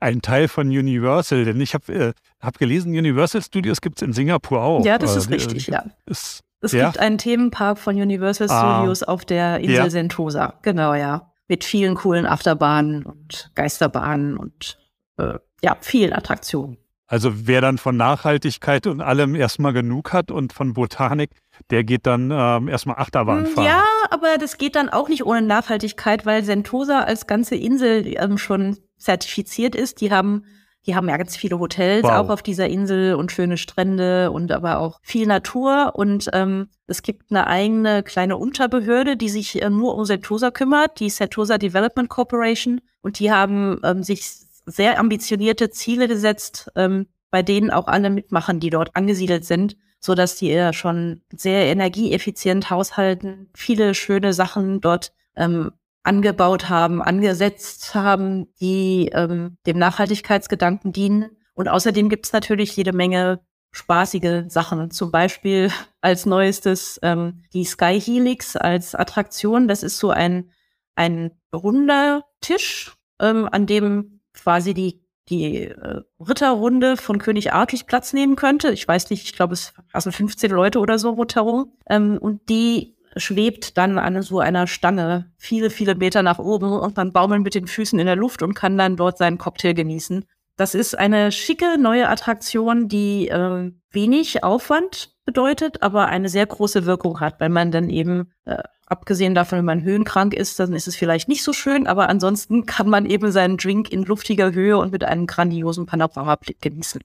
ein 0.00 0.22
Teil 0.22 0.48
von 0.48 0.68
Universal, 0.68 1.44
denn 1.44 1.60
ich 1.60 1.74
habe 1.74 1.92
äh, 1.92 2.12
hab 2.40 2.58
gelesen, 2.58 2.96
Universal 2.96 3.42
Studios 3.42 3.80
gibt 3.80 3.98
es 3.98 4.02
in 4.02 4.12
Singapur 4.12 4.62
auch. 4.62 4.84
Ja, 4.84 4.98
das 4.98 5.16
ist 5.16 5.30
äh, 5.30 5.34
richtig, 5.34 5.68
ja. 5.68 5.84
Ist, 6.06 6.40
es 6.60 6.72
ja? 6.72 6.86
gibt 6.86 6.98
einen 6.98 7.18
Themenpark 7.18 7.78
von 7.78 7.96
Universal 7.96 8.48
ah. 8.50 8.76
Studios 8.76 9.02
auf 9.02 9.24
der 9.24 9.60
Insel 9.60 9.76
ja. 9.76 9.90
Sentosa, 9.90 10.54
genau, 10.62 10.94
ja. 10.94 11.32
Mit 11.48 11.62
vielen 11.62 11.94
coolen 11.94 12.26
Achterbahnen 12.26 13.04
und 13.04 13.52
Geisterbahnen 13.54 14.36
und 14.36 14.78
äh, 15.18 15.34
ja, 15.62 15.76
vielen 15.80 16.12
Attraktionen. 16.12 16.76
Also 17.08 17.46
wer 17.46 17.60
dann 17.60 17.78
von 17.78 17.96
Nachhaltigkeit 17.96 18.88
und 18.88 19.00
allem 19.00 19.36
erstmal 19.36 19.72
genug 19.72 20.12
hat 20.12 20.32
und 20.32 20.52
von 20.52 20.72
Botanik, 20.72 21.30
der 21.70 21.84
geht 21.84 22.04
dann 22.04 22.32
ähm, 22.32 22.66
erstmal 22.66 22.96
Achterbahn 22.96 23.44
hm, 23.44 23.52
fahren. 23.52 23.64
Ja, 23.64 23.84
aber 24.10 24.38
das 24.38 24.58
geht 24.58 24.74
dann 24.74 24.88
auch 24.88 25.08
nicht 25.08 25.24
ohne 25.24 25.42
Nachhaltigkeit, 25.42 26.26
weil 26.26 26.42
Sentosa 26.42 27.02
als 27.02 27.28
ganze 27.28 27.54
Insel 27.54 28.12
ähm, 28.16 28.38
schon 28.38 28.78
zertifiziert 28.98 29.74
ist. 29.74 30.00
Die 30.00 30.10
haben 30.10 30.44
die 30.86 30.94
haben 30.94 31.08
ja 31.08 31.16
ganz 31.16 31.36
viele 31.36 31.58
Hotels 31.58 32.04
wow. 32.04 32.12
auch 32.12 32.28
auf 32.28 32.42
dieser 32.42 32.68
Insel 32.68 33.14
und 33.14 33.32
schöne 33.32 33.56
Strände 33.56 34.30
und 34.30 34.52
aber 34.52 34.78
auch 34.78 35.00
viel 35.02 35.26
Natur. 35.26 35.92
Und 35.96 36.30
ähm, 36.32 36.68
es 36.86 37.02
gibt 37.02 37.30
eine 37.30 37.48
eigene 37.48 38.04
kleine 38.04 38.36
Unterbehörde, 38.36 39.16
die 39.16 39.28
sich 39.28 39.60
äh, 39.60 39.68
nur 39.68 39.96
um 39.96 40.04
Sentosa 40.04 40.52
kümmert, 40.52 41.00
die 41.00 41.10
Sentosa 41.10 41.58
Development 41.58 42.08
Corporation. 42.08 42.80
Und 43.02 43.18
die 43.18 43.32
haben 43.32 43.80
ähm, 43.82 44.04
sich 44.04 44.24
sehr 44.64 45.00
ambitionierte 45.00 45.70
Ziele 45.70 46.06
gesetzt, 46.06 46.70
ähm, 46.76 47.06
bei 47.30 47.42
denen 47.42 47.70
auch 47.72 47.88
alle 47.88 48.10
mitmachen, 48.10 48.60
die 48.60 48.70
dort 48.70 48.94
angesiedelt 48.94 49.44
sind, 49.44 49.76
so 49.98 50.14
dass 50.14 50.36
die 50.36 50.48
ja 50.48 50.72
schon 50.72 51.22
sehr 51.34 51.66
energieeffizient 51.66 52.70
haushalten, 52.70 53.50
viele 53.54 53.94
schöne 53.94 54.32
Sachen 54.32 54.80
dort 54.80 55.12
ähm, 55.34 55.72
angebaut 56.06 56.68
haben, 56.68 57.02
angesetzt 57.02 57.94
haben, 57.94 58.46
die 58.60 59.10
ähm, 59.12 59.58
dem 59.66 59.78
Nachhaltigkeitsgedanken 59.78 60.92
dienen. 60.92 61.30
Und 61.54 61.68
außerdem 61.68 62.08
gibt 62.08 62.26
es 62.26 62.32
natürlich 62.32 62.76
jede 62.76 62.92
Menge 62.92 63.40
spaßige 63.72 64.44
Sachen. 64.48 64.90
Zum 64.90 65.10
Beispiel 65.10 65.70
als 66.00 66.26
neuestes 66.26 66.98
ähm, 67.02 67.42
die 67.52 67.64
Sky 67.64 68.00
Helix 68.00 68.56
als 68.56 68.94
Attraktion. 68.94 69.68
Das 69.68 69.82
ist 69.82 69.98
so 69.98 70.10
ein, 70.10 70.50
ein 70.94 71.32
runder 71.54 72.24
Tisch, 72.40 72.94
ähm, 73.20 73.48
an 73.50 73.66
dem 73.66 74.20
quasi 74.32 74.74
die 74.74 75.06
die 75.28 75.64
äh, 75.64 76.02
Ritterrunde 76.20 76.96
von 76.96 77.18
König 77.18 77.52
Artig 77.52 77.86
Platz 77.86 78.12
nehmen 78.12 78.36
könnte. 78.36 78.70
Ich 78.70 78.86
weiß 78.86 79.10
nicht, 79.10 79.24
ich 79.24 79.32
glaube, 79.32 79.54
es 79.54 79.74
passen 79.92 80.12
15 80.12 80.50
Leute 80.52 80.78
oder 80.78 81.00
so 81.00 81.10
rundherum. 81.10 81.72
Ähm, 81.88 82.18
und 82.18 82.48
die 82.48 82.95
schwebt 83.16 83.76
dann 83.78 83.98
an 83.98 84.22
so 84.22 84.40
einer 84.40 84.66
Stange 84.66 85.30
viele, 85.36 85.70
viele 85.70 85.94
Meter 85.94 86.22
nach 86.22 86.38
oben 86.38 86.72
und 86.72 86.96
man 86.96 87.12
baumelt 87.12 87.42
mit 87.42 87.54
den 87.54 87.66
Füßen 87.66 87.98
in 87.98 88.06
der 88.06 88.16
Luft 88.16 88.42
und 88.42 88.54
kann 88.54 88.78
dann 88.78 88.96
dort 88.96 89.18
seinen 89.18 89.38
Cocktail 89.38 89.72
genießen. 89.72 90.24
Das 90.56 90.74
ist 90.74 90.98
eine 90.98 91.32
schicke 91.32 91.78
neue 91.78 92.08
Attraktion, 92.08 92.88
die 92.88 93.28
äh, 93.28 93.72
wenig 93.90 94.42
Aufwand 94.42 95.14
bedeutet, 95.26 95.82
aber 95.82 96.06
eine 96.06 96.28
sehr 96.28 96.46
große 96.46 96.86
Wirkung 96.86 97.20
hat, 97.20 97.40
weil 97.40 97.50
man 97.50 97.70
dann 97.70 97.90
eben, 97.90 98.32
äh, 98.46 98.62
abgesehen 98.86 99.34
davon, 99.34 99.58
wenn 99.58 99.64
man 99.64 99.82
höhenkrank 99.82 100.32
ist, 100.32 100.58
dann 100.58 100.72
ist 100.72 100.86
es 100.86 100.96
vielleicht 100.96 101.28
nicht 101.28 101.42
so 101.42 101.52
schön, 101.52 101.86
aber 101.86 102.08
ansonsten 102.08 102.64
kann 102.64 102.88
man 102.88 103.04
eben 103.04 103.32
seinen 103.32 103.58
Drink 103.58 103.92
in 103.92 104.04
luftiger 104.04 104.52
Höhe 104.52 104.78
und 104.78 104.92
mit 104.92 105.04
einem 105.04 105.26
grandiosen 105.26 105.84
Panoramablick 105.84 106.62
genießen. 106.62 107.02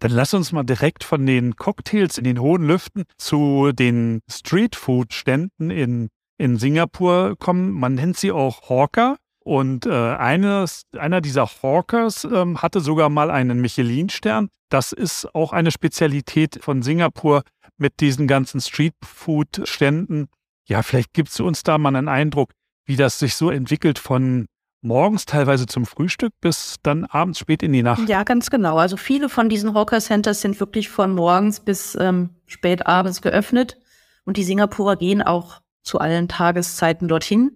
Dann 0.00 0.10
lass 0.10 0.34
uns 0.34 0.52
mal 0.52 0.64
direkt 0.64 1.04
von 1.04 1.24
den 1.24 1.56
Cocktails 1.56 2.18
in 2.18 2.24
den 2.24 2.40
hohen 2.40 2.66
Lüften 2.66 3.04
zu 3.16 3.72
den 3.72 4.20
Streetfood-Ständen 4.30 5.70
in, 5.70 6.08
in 6.38 6.58
Singapur 6.58 7.36
kommen. 7.38 7.72
Man 7.72 7.94
nennt 7.94 8.16
sie 8.16 8.32
auch 8.32 8.68
Hawker. 8.68 9.16
Und 9.40 9.86
äh, 9.86 9.92
eines, 9.92 10.82
einer 10.98 11.20
dieser 11.20 11.46
Hawkers 11.46 12.24
ähm, 12.24 12.60
hatte 12.62 12.80
sogar 12.80 13.08
mal 13.08 13.30
einen 13.30 13.60
Michelin-Stern. 13.60 14.48
Das 14.70 14.92
ist 14.92 15.32
auch 15.34 15.52
eine 15.52 15.70
Spezialität 15.70 16.58
von 16.60 16.82
Singapur 16.82 17.42
mit 17.78 18.00
diesen 18.00 18.26
ganzen 18.26 18.60
Streetfood-Ständen. 18.60 20.26
Ja, 20.68 20.82
vielleicht 20.82 21.12
gibst 21.14 21.38
du 21.38 21.46
uns 21.46 21.62
da 21.62 21.78
mal 21.78 21.94
einen 21.94 22.08
Eindruck, 22.08 22.50
wie 22.86 22.96
das 22.96 23.20
sich 23.20 23.36
so 23.36 23.50
entwickelt 23.50 24.00
von 24.00 24.46
morgens 24.86 25.26
teilweise 25.26 25.66
zum 25.66 25.84
Frühstück 25.84 26.32
bis 26.40 26.76
dann 26.82 27.04
abends 27.04 27.38
spät 27.38 27.62
in 27.62 27.72
die 27.72 27.82
Nacht. 27.82 28.08
Ja, 28.08 28.22
ganz 28.22 28.50
genau. 28.50 28.78
Also 28.78 28.96
viele 28.96 29.28
von 29.28 29.48
diesen 29.48 29.74
Hawker 29.74 30.00
Centers 30.00 30.40
sind 30.40 30.58
wirklich 30.60 30.88
von 30.88 31.14
morgens 31.14 31.60
bis 31.60 31.96
ähm, 32.00 32.30
spät 32.46 32.86
abends 32.86 33.20
geöffnet. 33.20 33.78
Und 34.24 34.36
die 34.36 34.44
Singapurer 34.44 34.96
gehen 34.96 35.22
auch 35.22 35.60
zu 35.82 35.98
allen 35.98 36.28
Tageszeiten 36.28 37.08
dorthin, 37.08 37.52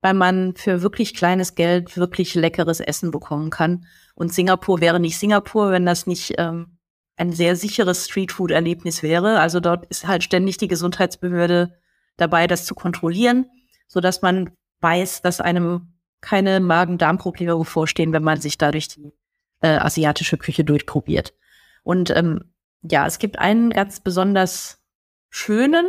weil 0.00 0.14
man 0.14 0.54
für 0.56 0.82
wirklich 0.82 1.14
kleines 1.14 1.54
Geld 1.54 1.96
wirklich 1.96 2.34
leckeres 2.34 2.80
Essen 2.80 3.10
bekommen 3.10 3.50
kann. 3.50 3.86
Und 4.14 4.32
Singapur 4.32 4.80
wäre 4.80 5.00
nicht 5.00 5.18
Singapur, 5.18 5.70
wenn 5.70 5.86
das 5.86 6.06
nicht 6.06 6.34
ähm, 6.38 6.78
ein 7.16 7.32
sehr 7.32 7.56
sicheres 7.56 8.06
Streetfood-Erlebnis 8.06 9.02
wäre. 9.02 9.40
Also 9.40 9.60
dort 9.60 9.86
ist 9.86 10.06
halt 10.06 10.24
ständig 10.24 10.56
die 10.58 10.68
Gesundheitsbehörde 10.68 11.74
dabei, 12.16 12.46
das 12.46 12.64
zu 12.64 12.74
kontrollieren, 12.74 13.46
so 13.88 14.00
dass 14.00 14.22
man 14.22 14.50
weiß, 14.80 15.22
dass 15.22 15.40
einem 15.40 15.93
keine 16.24 16.58
Magen-Darm-Probleme 16.58 17.56
bevorstehen, 17.56 18.12
wenn 18.12 18.22
man 18.22 18.40
sich 18.40 18.56
dadurch 18.56 18.88
die 18.88 19.12
äh, 19.60 19.76
asiatische 19.76 20.38
Küche 20.38 20.64
durchprobiert. 20.64 21.34
Und 21.82 22.10
ähm, 22.10 22.52
ja, 22.82 23.06
es 23.06 23.18
gibt 23.18 23.38
einen 23.38 23.70
ganz 23.70 24.00
besonders 24.00 24.82
schönen, 25.28 25.86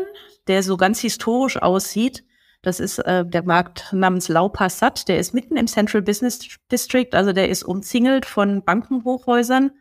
der 0.48 0.62
so 0.62 0.76
ganz 0.76 1.00
historisch 1.00 1.58
aussieht. 1.62 2.26
Das 2.62 2.80
ist 2.80 3.00
äh, 3.00 3.26
der 3.26 3.43
Markt 3.43 3.93
namens 3.93 4.28
Lau 4.28 4.50
Passat. 4.50 5.08
Der 5.08 5.19
ist 5.19 5.34
mitten 5.34 5.56
im 5.56 5.67
Central 5.67 6.02
Business 6.02 6.39
District, 6.71 7.10
also 7.13 7.32
der 7.32 7.50
ist 7.50 7.63
umzingelt 7.63 8.26
von 8.26 8.63
Bankenhochhäusern. 8.63 9.71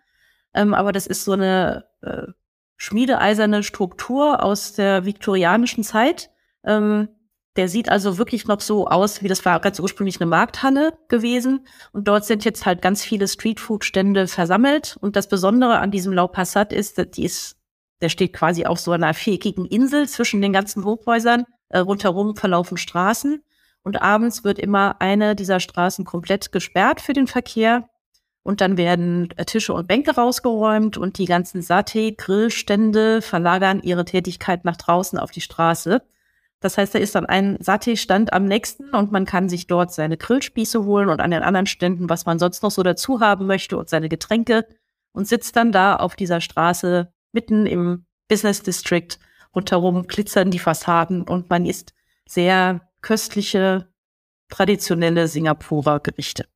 Ähm, 0.54 0.72
aber 0.72 0.92
das 0.92 1.06
ist 1.06 1.24
so 1.24 1.32
eine 1.32 1.84
äh, 2.02 2.26
schmiedeeiserne 2.76 3.62
Struktur 3.62 4.42
aus 4.42 4.74
der 4.74 5.04
viktorianischen 5.04 5.82
Zeit. 5.82 6.30
Ähm, 6.64 7.08
der 7.56 7.68
sieht 7.68 7.88
also 7.88 8.18
wirklich 8.18 8.46
noch 8.46 8.60
so 8.60 8.88
aus, 8.88 9.22
wie 9.22 9.28
das 9.28 9.44
war 9.44 9.60
ganz 9.60 9.78
ursprünglich 9.78 10.20
eine 10.20 10.28
Markthalle 10.28 10.98
gewesen. 11.08 11.66
Und 11.92 12.08
dort 12.08 12.24
sind 12.24 12.44
jetzt 12.44 12.66
halt 12.66 12.82
ganz 12.82 13.04
viele 13.04 13.28
Streetfood-Stände 13.28 14.26
versammelt. 14.26 14.96
Und 15.00 15.14
das 15.14 15.28
Besondere 15.28 15.78
an 15.78 15.92
diesem 15.92 16.12
Lau 16.12 16.26
Passat 16.26 16.72
ist, 16.72 16.98
dass 16.98 17.10
die 17.10 17.24
ist, 17.24 17.56
der 18.00 18.08
steht 18.08 18.32
quasi 18.32 18.66
auf 18.66 18.80
so 18.80 18.90
einer 18.90 19.14
viereckigen 19.14 19.66
Insel 19.66 20.08
zwischen 20.08 20.42
den 20.42 20.52
ganzen 20.52 20.84
Hochhäusern. 20.84 21.44
Äh, 21.68 21.78
rundherum 21.78 22.34
verlaufen 22.36 22.76
Straßen. 22.76 23.42
Und 23.82 24.02
abends 24.02 24.42
wird 24.42 24.58
immer 24.58 25.00
eine 25.00 25.36
dieser 25.36 25.60
Straßen 25.60 26.04
komplett 26.04 26.50
gesperrt 26.50 27.00
für 27.00 27.12
den 27.12 27.28
Verkehr. 27.28 27.88
Und 28.42 28.60
dann 28.60 28.76
werden 28.76 29.30
äh, 29.36 29.44
Tische 29.44 29.74
und 29.74 29.86
Bänke 29.86 30.16
rausgeräumt 30.16 30.98
und 30.98 31.18
die 31.18 31.26
ganzen 31.26 31.62
Satay-Grillstände 31.62 33.22
verlagern 33.22 33.80
ihre 33.80 34.04
Tätigkeit 34.04 34.64
nach 34.64 34.76
draußen 34.76 35.18
auf 35.20 35.30
die 35.30 35.40
Straße. 35.40 36.02
Das 36.64 36.78
heißt, 36.78 36.94
da 36.94 36.98
ist 36.98 37.14
dann 37.14 37.26
ein 37.26 37.58
Satay-Stand 37.60 38.32
am 38.32 38.46
nächsten 38.46 38.88
und 38.94 39.12
man 39.12 39.26
kann 39.26 39.50
sich 39.50 39.66
dort 39.66 39.92
seine 39.92 40.16
Grillspieße 40.16 40.82
holen 40.86 41.10
und 41.10 41.20
an 41.20 41.30
den 41.30 41.42
anderen 41.42 41.66
Ständen, 41.66 42.08
was 42.08 42.24
man 42.24 42.38
sonst 42.38 42.62
noch 42.62 42.70
so 42.70 42.82
dazu 42.82 43.20
haben 43.20 43.44
möchte 43.44 43.76
und 43.76 43.90
seine 43.90 44.08
Getränke 44.08 44.66
und 45.12 45.28
sitzt 45.28 45.56
dann 45.56 45.72
da 45.72 45.96
auf 45.96 46.16
dieser 46.16 46.40
Straße 46.40 47.12
mitten 47.32 47.66
im 47.66 48.06
Business 48.28 48.62
District. 48.62 49.08
Rundherum 49.54 50.06
glitzern 50.06 50.50
die 50.50 50.58
Fassaden 50.58 51.20
und 51.24 51.50
man 51.50 51.66
isst 51.66 51.92
sehr 52.26 52.80
köstliche, 53.02 53.92
traditionelle 54.48 55.28
Singapurer 55.28 56.00
Gerichte. 56.00 56.46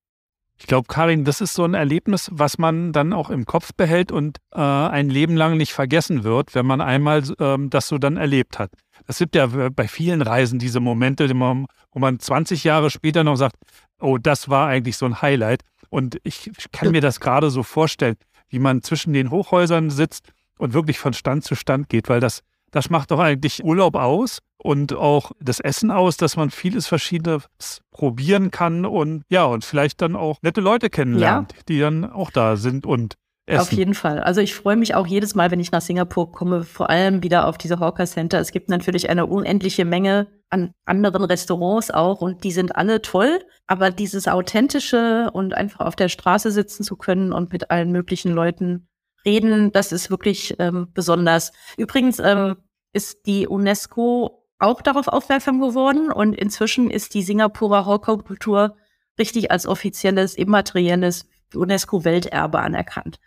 Ich 0.59 0.67
glaube, 0.67 0.89
Karin, 0.89 1.25
das 1.25 1.41
ist 1.41 1.55
so 1.55 1.65
ein 1.65 1.75
Erlebnis, 1.75 2.31
was 2.33 2.59
man 2.59 2.93
dann 2.93 3.13
auch 3.13 3.31
im 3.31 3.47
Kopf 3.47 3.73
behält 3.75 4.11
und 4.11 4.39
äh, 4.53 4.61
ein 4.61 5.09
Leben 5.09 5.37
lang 5.37 5.57
nicht 5.57 5.73
vergessen 5.73 6.25
wird, 6.25 6.55
wenn 6.55 6.67
man 6.67 6.81
einmal 6.81 7.23
ähm, 7.39 7.71
das 7.71 7.87
so 7.87 7.99
dann 7.99 8.17
erlebt 8.17 8.59
hat. 8.59 8.73
Es 9.07 9.19
gibt 9.19 9.37
ja 9.37 9.47
bei 9.47 9.87
vielen 9.87 10.21
Reisen 10.21 10.59
diese 10.59 10.81
Momente, 10.81 11.31
wo 11.31 11.99
man 11.99 12.19
20 12.19 12.65
Jahre 12.65 12.91
später 12.91 13.23
noch 13.23 13.37
sagt, 13.37 13.57
oh, 14.01 14.19
das 14.19 14.49
war 14.49 14.69
eigentlich 14.69 14.97
so 14.97 15.07
ein 15.07 15.23
Highlight. 15.23 15.63
Und 15.91 16.19
ich 16.25 16.51
kann 16.73 16.91
mir 16.91 17.01
das 17.01 17.21
gerade 17.21 17.51
so 17.51 17.63
vorstellen, 17.63 18.17
wie 18.49 18.59
man 18.59 18.83
zwischen 18.83 19.13
den 19.13 19.31
Hochhäusern 19.31 19.91
sitzt 19.91 20.33
und 20.59 20.75
wirklich 20.75 20.99
von 20.99 21.13
Stand 21.13 21.45
zu 21.45 21.55
Stand 21.55 21.89
geht, 21.89 22.09
weil 22.09 22.21
das, 22.21 22.43
das 22.71 22.91
macht 22.91 23.11
doch 23.11 23.19
eigentlich 23.19 23.65
Urlaub 23.65 23.97
aus 23.97 24.41
und 24.59 24.93
auch 24.93 25.33
das 25.41 25.61
Essen 25.61 25.91
aus, 25.91 26.17
dass 26.17 26.37
man 26.37 26.51
vieles 26.51 26.87
Verschiedenes 26.87 27.81
probieren 27.91 28.51
kann 28.51 28.85
und 28.85 29.23
ja, 29.29 29.45
und 29.45 29.65
vielleicht 29.65 30.03
dann 30.03 30.17
auch 30.17 30.39
nette 30.43 30.61
Leute 30.61 30.91
kennenlernt, 30.91 31.53
ja. 31.53 31.63
die 31.69 31.79
dann 31.81 32.05
auch 32.05 32.31
da 32.31 32.57
sind 32.57 32.87
und 32.87 33.15
essen. 33.49 33.61
Auf 33.61 33.73
jeden 33.73 33.95
Fall. 33.95 34.21
Also 34.21 34.41
ich 34.41 34.55
freue 34.55 34.77
mich 34.77 34.95
auch 34.95 35.07
jedes 35.07 35.35
Mal, 35.35 35.51
wenn 35.51 35.61
ich 35.61 35.73
nach 35.73 35.81
Singapur 35.81 36.33
komme, 36.33 36.63
vor 36.63 36.91
allem 36.91 37.23
wieder 37.23 37.47
auf 37.47 37.59
diese 37.59 37.79
Hawker 37.81 38.07
Center. 38.07 38.39
Es 38.39 38.53
gibt 38.53 38.69
natürlich 38.69 39.09
eine 39.11 39.27
unendliche 39.27 39.85
Menge 39.85 40.27
an 40.51 40.73
anderen 40.87 41.25
Restaurants 41.25 41.91
auch 41.91 42.21
und 42.21 42.45
die 42.45 42.53
sind 42.53 42.77
alle 42.77 43.03
toll, 43.03 43.41
aber 43.67 43.91
dieses 43.91 44.29
authentische 44.29 45.31
und 45.33 45.55
einfach 45.55 45.81
auf 45.81 45.97
der 45.97 46.09
Straße 46.09 46.51
sitzen 46.51 46.83
zu 46.85 46.97
können 46.97 47.33
und 47.33 47.53
mit 47.53 47.71
allen 47.71 47.93
möglichen 47.93 48.33
Leuten 48.33 48.88
reden, 49.25 49.73
das 49.73 49.93
ist 49.93 50.11
wirklich 50.11 50.55
ähm, 50.59 50.89
besonders. 50.95 51.53
Übrigens 51.77 52.19
ähm, 52.19 52.57
ist 52.93 53.27
die 53.27 53.47
UNESCO 53.47 54.45
auch 54.59 54.83
darauf 54.83 55.09
aufmerksam 55.09 55.61
geworden 55.61 56.11
und 56.11 56.35
inzwischen 56.35 56.91
ist 56.91 57.15
die 57.15 57.23
Singapurer 57.23 57.87
Hongkong-Kultur 57.87 58.77
richtig 59.19 59.51
als 59.51 59.67
offizielles 59.67 60.35
immaterielles 60.35 61.27
UNESCO-Welterbe 61.55 62.59
anerkannt. 62.59 63.19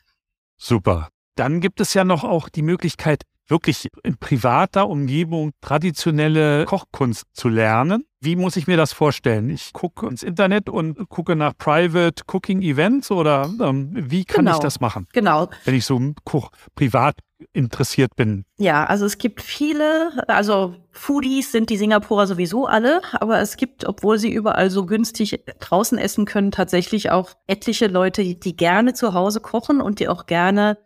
Super. 0.57 1.09
Dann 1.35 1.61
gibt 1.61 1.79
es 1.79 1.93
ja 1.93 2.03
noch 2.03 2.23
auch 2.23 2.49
die 2.49 2.61
Möglichkeit, 2.61 3.23
wirklich 3.51 3.89
in 4.03 4.17
privater 4.17 4.89
Umgebung 4.89 5.51
traditionelle 5.61 6.65
Kochkunst 6.65 7.25
zu 7.33 7.49
lernen. 7.49 8.05
Wie 8.19 8.35
muss 8.35 8.55
ich 8.55 8.67
mir 8.67 8.77
das 8.77 8.93
vorstellen? 8.93 9.49
Ich 9.49 9.73
gucke 9.73 10.07
ins 10.07 10.23
Internet 10.23 10.69
und 10.69 11.09
gucke 11.09 11.35
nach 11.35 11.53
Private 11.57 12.23
Cooking 12.27 12.61
Events 12.61 13.11
oder 13.11 13.49
ähm, 13.61 13.91
wie 13.93 14.25
kann 14.25 14.45
genau. 14.45 14.57
ich 14.57 14.63
das 14.63 14.79
machen? 14.79 15.07
Genau. 15.13 15.49
Wenn 15.65 15.75
ich 15.75 15.85
so 15.85 15.99
Koch 16.23 16.51
privat 16.75 17.15
interessiert 17.53 18.15
bin. 18.15 18.45
Ja, 18.57 18.85
also 18.85 19.05
es 19.05 19.17
gibt 19.17 19.41
viele, 19.41 20.11
also 20.27 20.75
Foodies 20.91 21.51
sind 21.51 21.69
die 21.69 21.77
Singapurer 21.77 22.27
sowieso 22.27 22.67
alle, 22.67 23.01
aber 23.13 23.39
es 23.39 23.57
gibt, 23.57 23.85
obwohl 23.85 24.19
sie 24.19 24.31
überall 24.31 24.69
so 24.69 24.85
günstig 24.85 25.43
draußen 25.59 25.97
essen 25.97 26.25
können, 26.25 26.51
tatsächlich 26.51 27.09
auch 27.09 27.31
etliche 27.47 27.87
Leute, 27.87 28.35
die 28.35 28.55
gerne 28.55 28.93
zu 28.93 29.13
Hause 29.13 29.39
kochen 29.39 29.81
und 29.81 29.99
die 29.99 30.07
auch 30.07 30.27
gerne 30.27 30.77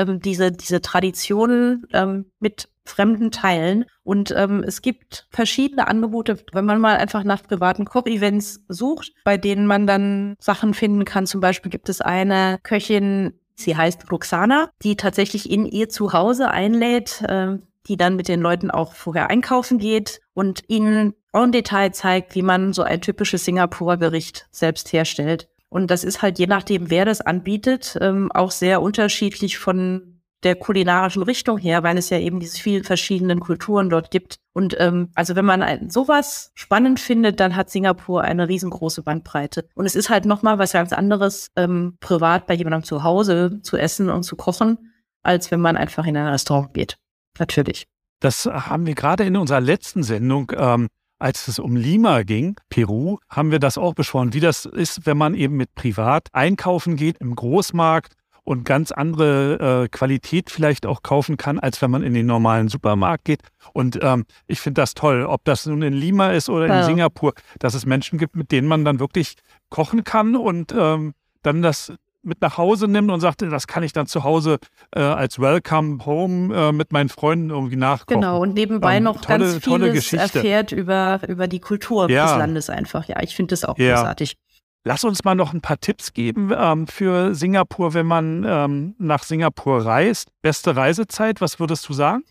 ähm, 0.00 0.20
diese, 0.20 0.52
diese 0.52 0.80
Traditionen 0.80 1.86
ähm, 1.92 2.26
mit 2.40 2.68
fremden 2.84 3.30
teilen. 3.30 3.84
Und 4.02 4.34
ähm, 4.36 4.64
es 4.66 4.82
gibt 4.82 5.26
verschiedene 5.30 5.86
Angebote, 5.86 6.38
wenn 6.52 6.64
man 6.64 6.80
mal 6.80 6.96
einfach 6.96 7.24
nach 7.24 7.42
privaten 7.42 7.84
Kochevents 7.84 8.64
sucht, 8.68 9.12
bei 9.24 9.36
denen 9.36 9.66
man 9.66 9.86
dann 9.86 10.34
Sachen 10.40 10.74
finden 10.74 11.04
kann. 11.04 11.26
Zum 11.26 11.40
Beispiel 11.40 11.70
gibt 11.70 11.88
es 11.88 12.00
eine 12.00 12.58
Köchin, 12.62 13.34
sie 13.54 13.76
heißt 13.76 14.10
Roxana, 14.10 14.70
die 14.82 14.96
tatsächlich 14.96 15.50
in 15.50 15.66
ihr 15.66 15.88
Zuhause 15.88 16.50
einlädt, 16.50 17.22
äh, 17.22 17.58
die 17.86 17.96
dann 17.96 18.16
mit 18.16 18.28
den 18.28 18.40
Leuten 18.40 18.70
auch 18.70 18.94
vorher 18.94 19.30
einkaufen 19.30 19.78
geht 19.78 20.20
und 20.34 20.62
ihnen 20.68 21.14
en 21.32 21.52
Detail 21.52 21.92
zeigt, 21.92 22.34
wie 22.34 22.42
man 22.42 22.72
so 22.72 22.82
ein 22.82 23.00
typisches 23.00 23.44
Singapurer 23.44 23.96
Gericht 23.96 24.48
selbst 24.50 24.92
herstellt. 24.92 25.48
Und 25.70 25.90
das 25.90 26.04
ist 26.04 26.20
halt 26.20 26.38
je 26.38 26.46
nachdem, 26.46 26.90
wer 26.90 27.04
das 27.04 27.20
anbietet, 27.20 27.96
ähm, 28.00 28.30
auch 28.32 28.50
sehr 28.50 28.82
unterschiedlich 28.82 29.58
von 29.58 30.20
der 30.42 30.56
kulinarischen 30.56 31.22
Richtung 31.22 31.58
her, 31.58 31.82
weil 31.82 31.98
es 31.98 32.10
ja 32.10 32.18
eben 32.18 32.40
diese 32.40 32.58
vielen 32.58 32.84
verschiedenen 32.84 33.40
Kulturen 33.40 33.90
dort 33.90 34.10
gibt. 34.10 34.36
Und 34.52 34.74
ähm, 34.80 35.10
also 35.14 35.36
wenn 35.36 35.44
man 35.44 35.62
ein, 35.62 35.90
sowas 35.90 36.50
spannend 36.54 36.98
findet, 36.98 37.40
dann 37.40 37.56
hat 37.56 37.70
Singapur 37.70 38.22
eine 38.22 38.48
riesengroße 38.48 39.02
Bandbreite. 39.02 39.68
Und 39.74 39.86
es 39.86 39.94
ist 39.94 40.10
halt 40.10 40.24
nochmal 40.24 40.58
was 40.58 40.72
ganz 40.72 40.92
anderes, 40.92 41.48
ähm, 41.56 41.96
privat 42.00 42.46
bei 42.46 42.54
jemandem 42.54 42.84
zu 42.84 43.04
Hause 43.04 43.60
zu 43.62 43.76
essen 43.76 44.08
und 44.08 44.22
zu 44.22 44.36
kochen, 44.36 44.92
als 45.22 45.50
wenn 45.50 45.60
man 45.60 45.76
einfach 45.76 46.06
in 46.06 46.16
ein 46.16 46.26
Restaurant 46.26 46.72
geht. 46.74 46.96
Natürlich. 47.38 47.86
Das 48.20 48.46
haben 48.46 48.86
wir 48.86 48.94
gerade 48.94 49.24
in 49.24 49.36
unserer 49.36 49.60
letzten 49.60 50.02
Sendung 50.02 50.52
ähm, 50.56 50.88
als 51.20 51.48
es 51.48 51.58
um 51.58 51.76
Lima 51.76 52.22
ging, 52.22 52.56
Peru, 52.68 53.18
haben 53.28 53.50
wir 53.50 53.58
das 53.58 53.78
auch 53.78 53.94
besprochen, 53.94 54.32
wie 54.32 54.40
das 54.40 54.64
ist, 54.64 55.06
wenn 55.06 55.18
man 55.18 55.34
eben 55.34 55.56
mit 55.56 55.74
privat 55.74 56.28
einkaufen 56.32 56.96
geht 56.96 57.18
im 57.18 57.36
Großmarkt 57.36 58.14
und 58.42 58.64
ganz 58.64 58.90
andere 58.90 59.84
äh, 59.84 59.88
Qualität 59.88 60.50
vielleicht 60.50 60.86
auch 60.86 61.02
kaufen 61.02 61.36
kann, 61.36 61.58
als 61.58 61.80
wenn 61.82 61.90
man 61.90 62.02
in 62.02 62.14
den 62.14 62.26
normalen 62.26 62.68
Supermarkt 62.68 63.24
geht. 63.24 63.42
Und 63.72 63.98
ähm, 64.02 64.24
ich 64.46 64.60
finde 64.60 64.80
das 64.80 64.94
toll, 64.94 65.24
ob 65.24 65.44
das 65.44 65.66
nun 65.66 65.82
in 65.82 65.92
Lima 65.92 66.30
ist 66.32 66.48
oder 66.48 66.64
in 66.64 66.72
ja. 66.72 66.82
Singapur, 66.82 67.34
dass 67.58 67.74
es 67.74 67.86
Menschen 67.86 68.18
gibt, 68.18 68.34
mit 68.34 68.50
denen 68.50 68.66
man 68.66 68.84
dann 68.84 68.98
wirklich 68.98 69.34
kochen 69.68 70.04
kann 70.04 70.36
und 70.36 70.74
ähm, 70.76 71.12
dann 71.42 71.62
das 71.62 71.92
mit 72.22 72.40
nach 72.40 72.58
Hause 72.58 72.88
nimmt 72.88 73.10
und 73.10 73.20
sagt, 73.20 73.42
das 73.42 73.66
kann 73.66 73.82
ich 73.82 73.92
dann 73.92 74.06
zu 74.06 74.24
Hause 74.24 74.58
äh, 74.94 75.00
als 75.00 75.38
Welcome 75.38 76.04
Home 76.04 76.54
äh, 76.54 76.72
mit 76.72 76.92
meinen 76.92 77.08
Freunden 77.08 77.50
irgendwie 77.50 77.76
nachkochen. 77.76 78.20
Genau, 78.20 78.40
und 78.40 78.54
nebenbei 78.54 78.96
ähm, 78.96 79.04
noch 79.04 79.20
tolle, 79.20 79.52
ganz 79.52 79.64
vieles 79.64 80.12
erfährt 80.12 80.72
über, 80.72 81.20
über 81.28 81.48
die 81.48 81.60
Kultur 81.60 82.10
ja. 82.10 82.26
des 82.26 82.38
Landes 82.38 82.70
einfach. 82.70 83.06
Ja, 83.08 83.22
ich 83.22 83.34
finde 83.34 83.52
das 83.52 83.64
auch 83.64 83.78
ja. 83.78 83.94
großartig. 83.94 84.36
Lass 84.84 85.04
uns 85.04 85.24
mal 85.24 85.34
noch 85.34 85.52
ein 85.52 85.60
paar 85.60 85.78
Tipps 85.78 86.14
geben 86.14 86.52
ähm, 86.56 86.86
für 86.86 87.34
Singapur, 87.34 87.92
wenn 87.92 88.06
man 88.06 88.44
ähm, 88.46 88.94
nach 88.98 89.22
Singapur 89.22 89.84
reist. 89.84 90.30
Beste 90.40 90.74
Reisezeit, 90.74 91.40
was 91.40 91.60
würdest 91.60 91.88
du 91.88 91.92
sagen? 91.92 92.24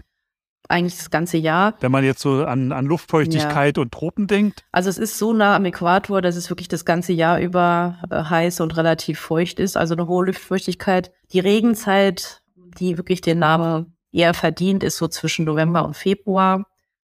Eigentlich 0.71 0.97
das 0.97 1.10
ganze 1.10 1.38
Jahr. 1.38 1.73
Wenn 1.79 1.91
man 1.91 2.03
jetzt 2.03 2.21
so 2.21 2.45
an, 2.45 2.71
an 2.71 2.86
Luftfeuchtigkeit 2.86 3.77
ja. 3.77 3.82
und 3.82 3.91
Tropen 3.91 4.27
denkt. 4.27 4.63
Also 4.71 4.89
es 4.89 4.99
ist 4.99 5.17
so 5.17 5.34
nah 5.34 5.55
am 5.55 5.65
Äquator, 5.65 6.21
dass 6.21 6.36
es 6.36 6.51
wirklich 6.51 6.67
das 6.67 6.86
ganze 6.86 7.12
Jahr 7.12 7.39
über 7.39 7.97
äh, 8.12 8.23
heiß 8.23 8.62
und 8.62 8.77
relativ 8.77 9.19
feucht 9.19 9.60
ist. 9.60 9.75
Also 9.75 9.95
eine 9.95 10.08
hohe 10.08 10.27
Luftfeuchtigkeit. 10.27 11.12
Die 11.34 11.39
Regenzeit, 11.39 12.43
die 12.55 12.97
wirklich 12.97 13.21
den 13.21 13.39
Namen 13.39 13.97
eher 14.12 14.36
verdient, 14.36 14.84
ist 14.84 14.97
so 14.97 15.08
zwischen 15.08 15.45
November 15.45 15.84
und 15.84 15.97
Februar. 15.97 16.65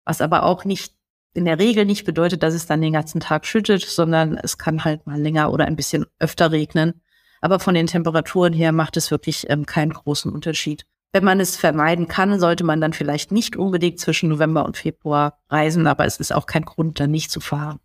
Was 0.06 0.22
aber 0.22 0.44
auch 0.44 0.64
nicht 0.64 0.94
in 1.34 1.44
der 1.44 1.58
Regel 1.58 1.84
nicht 1.84 2.06
bedeutet, 2.06 2.42
dass 2.42 2.54
es 2.54 2.66
dann 2.66 2.80
den 2.80 2.94
ganzen 2.94 3.20
Tag 3.20 3.44
schüttet, 3.44 3.82
sondern 3.82 4.38
es 4.38 4.56
kann 4.56 4.84
halt 4.84 5.06
mal 5.06 5.20
länger 5.20 5.52
oder 5.52 5.66
ein 5.66 5.76
bisschen 5.76 6.06
öfter 6.18 6.50
regnen. 6.50 7.02
Aber 7.42 7.60
von 7.60 7.74
den 7.74 7.86
Temperaturen 7.86 8.52
her 8.52 8.72
macht 8.72 8.96
es 8.96 9.10
wirklich 9.10 9.48
ähm, 9.48 9.66
keinen 9.66 9.92
großen 9.92 10.32
Unterschied. 10.32 10.86
Wenn 11.12 11.24
man 11.24 11.40
es 11.40 11.56
vermeiden 11.56 12.06
kann, 12.06 12.38
sollte 12.38 12.64
man 12.64 12.80
dann 12.80 12.92
vielleicht 12.92 13.32
nicht 13.32 13.56
unbedingt 13.56 13.98
zwischen 13.98 14.28
November 14.28 14.64
und 14.64 14.76
Februar 14.76 15.38
reisen, 15.48 15.86
aber 15.86 16.04
es 16.04 16.18
ist 16.18 16.32
auch 16.32 16.46
kein 16.46 16.64
Grund, 16.64 17.00
dann 17.00 17.10
nicht 17.10 17.30
zu 17.30 17.40
fahren. 17.40 17.80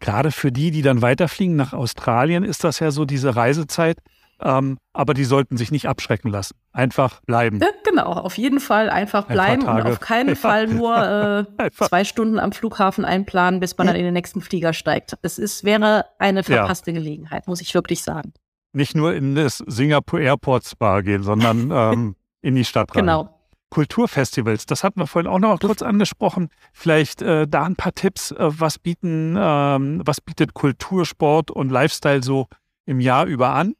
Gerade 0.00 0.32
für 0.32 0.50
die, 0.50 0.70
die 0.70 0.82
dann 0.82 1.02
weiterfliegen 1.02 1.54
nach 1.54 1.74
Australien, 1.74 2.44
ist 2.44 2.64
das 2.64 2.80
ja 2.80 2.90
so 2.90 3.04
diese 3.04 3.36
Reisezeit, 3.36 3.98
ähm, 4.40 4.78
aber 4.92 5.14
die 5.14 5.24
sollten 5.24 5.56
sich 5.56 5.70
nicht 5.70 5.86
abschrecken 5.86 6.30
lassen. 6.30 6.56
Einfach 6.72 7.20
bleiben. 7.20 7.60
Ja, 7.60 7.68
genau, 7.84 8.06
auf 8.06 8.36
jeden 8.36 8.58
Fall 8.58 8.90
einfach 8.90 9.26
bleiben 9.26 9.62
und 9.62 9.82
auf 9.82 10.00
keinen 10.00 10.34
Fall 10.36 10.66
nur 10.66 11.46
äh, 11.58 11.70
zwei 11.76 12.04
Stunden 12.04 12.38
am 12.38 12.52
Flughafen 12.52 13.04
einplanen, 13.04 13.60
bis 13.60 13.76
man 13.78 13.86
dann 13.86 13.96
in 13.96 14.04
den 14.04 14.14
nächsten 14.14 14.40
Flieger 14.40 14.72
steigt. 14.72 15.16
Es 15.22 15.38
ist, 15.38 15.62
wäre 15.62 16.06
eine 16.18 16.42
verpasste 16.42 16.90
ja. 16.90 16.98
Gelegenheit, 16.98 17.46
muss 17.46 17.60
ich 17.60 17.72
wirklich 17.74 18.02
sagen. 18.02 18.32
Nicht 18.72 18.96
nur 18.96 19.14
in 19.14 19.34
das 19.34 19.58
Singapore 19.58 20.22
Airport 20.22 20.64
Spa 20.64 21.02
gehen, 21.02 21.22
sondern 21.22 21.70
ähm, 21.72 22.16
in 22.42 22.54
die 22.54 22.64
Stadt 22.64 22.94
rein. 22.94 23.04
Genau. 23.04 23.38
Kulturfestivals, 23.70 24.66
das 24.66 24.84
hatten 24.84 25.00
wir 25.00 25.06
vorhin 25.06 25.30
auch 25.30 25.38
noch 25.38 25.58
kurz 25.58 25.80
angesprochen. 25.80 26.50
Vielleicht 26.74 27.22
äh, 27.22 27.48
da 27.48 27.64
ein 27.64 27.74
paar 27.74 27.94
Tipps, 27.94 28.30
äh, 28.32 28.36
was 28.38 28.78
bieten, 28.78 29.34
ähm, 29.38 30.02
was 30.04 30.20
bietet 30.20 30.52
Kultursport 30.52 31.50
und 31.50 31.70
Lifestyle 31.70 32.22
so 32.22 32.48
im 32.84 33.00
Jahr 33.00 33.24
über 33.24 33.54
an? 33.54 33.74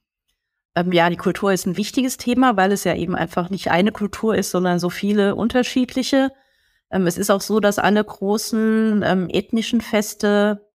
Ähm, 0.74 0.92
ja, 0.92 1.10
die 1.10 1.16
Kultur 1.16 1.52
ist 1.52 1.66
ein 1.66 1.76
wichtiges 1.76 2.16
Thema, 2.16 2.56
weil 2.56 2.72
es 2.72 2.84
ja 2.84 2.94
eben 2.94 3.14
einfach 3.14 3.50
nicht 3.50 3.70
eine 3.70 3.92
Kultur 3.92 4.34
ist, 4.34 4.50
sondern 4.50 4.78
so 4.78 4.88
viele 4.88 5.34
unterschiedliche. 5.34 6.30
Ähm, 6.90 7.06
es 7.06 7.18
ist 7.18 7.30
auch 7.30 7.42
so, 7.42 7.60
dass 7.60 7.78
alle 7.78 8.02
großen 8.02 9.02
ähm, 9.04 9.28
ethnischen 9.30 9.82
Feste 9.82 10.70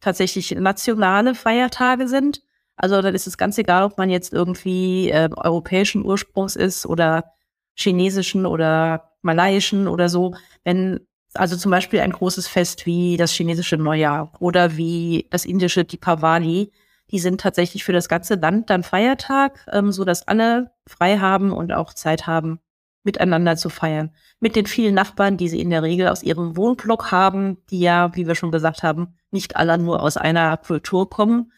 tatsächlich 0.00 0.50
nationale 0.50 1.34
Feiertage 1.34 2.08
sind. 2.08 2.42
Also 2.78 3.02
dann 3.02 3.14
ist 3.14 3.26
es 3.26 3.36
ganz 3.36 3.58
egal, 3.58 3.84
ob 3.84 3.98
man 3.98 4.08
jetzt 4.08 4.32
irgendwie 4.32 5.10
äh, 5.10 5.28
europäischen 5.36 6.04
Ursprungs 6.04 6.56
ist 6.56 6.86
oder 6.86 7.32
chinesischen 7.74 8.46
oder 8.46 9.12
malaiischen 9.22 9.88
oder 9.88 10.08
so. 10.08 10.34
Wenn 10.64 11.00
also 11.34 11.56
zum 11.56 11.70
Beispiel 11.70 12.00
ein 12.00 12.12
großes 12.12 12.48
Fest 12.48 12.86
wie 12.86 13.16
das 13.16 13.32
chinesische 13.32 13.76
Neujahr 13.76 14.32
oder 14.40 14.76
wie 14.76 15.26
das 15.30 15.44
indische 15.44 15.84
Deepavali, 15.84 16.72
die 17.10 17.18
sind 17.18 17.40
tatsächlich 17.40 17.84
für 17.84 17.92
das 17.92 18.08
ganze 18.08 18.36
Land 18.36 18.70
dann 18.70 18.82
Feiertag, 18.82 19.66
ähm, 19.72 19.92
so 19.92 20.04
dass 20.04 20.26
alle 20.28 20.70
frei 20.86 21.18
haben 21.18 21.52
und 21.52 21.72
auch 21.72 21.94
Zeit 21.94 22.26
haben, 22.26 22.60
miteinander 23.02 23.56
zu 23.56 23.70
feiern. 23.70 24.14
Mit 24.40 24.56
den 24.56 24.66
vielen 24.66 24.94
Nachbarn, 24.94 25.36
die 25.36 25.48
sie 25.48 25.60
in 25.60 25.70
der 25.70 25.82
Regel 25.82 26.08
aus 26.08 26.22
ihrem 26.22 26.56
Wohnblock 26.56 27.10
haben, 27.10 27.58
die 27.70 27.80
ja, 27.80 28.14
wie 28.14 28.26
wir 28.26 28.34
schon 28.34 28.52
gesagt 28.52 28.82
haben, 28.82 29.16
nicht 29.30 29.56
alle 29.56 29.78
nur 29.78 30.02
aus 30.02 30.16
einer 30.16 30.56
Kultur 30.58 31.08
kommen. 31.08 31.52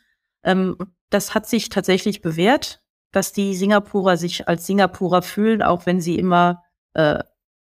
Ähm, 0.44 0.76
das 1.10 1.34
hat 1.34 1.48
sich 1.48 1.68
tatsächlich 1.68 2.22
bewährt, 2.22 2.82
dass 3.12 3.32
die 3.32 3.54
Singapurer 3.54 4.16
sich 4.16 4.48
als 4.48 4.66
Singapurer 4.66 5.22
fühlen, 5.22 5.62
auch 5.62 5.86
wenn 5.86 6.00
sie 6.00 6.18
immer 6.18 6.62
äh, 6.94 7.18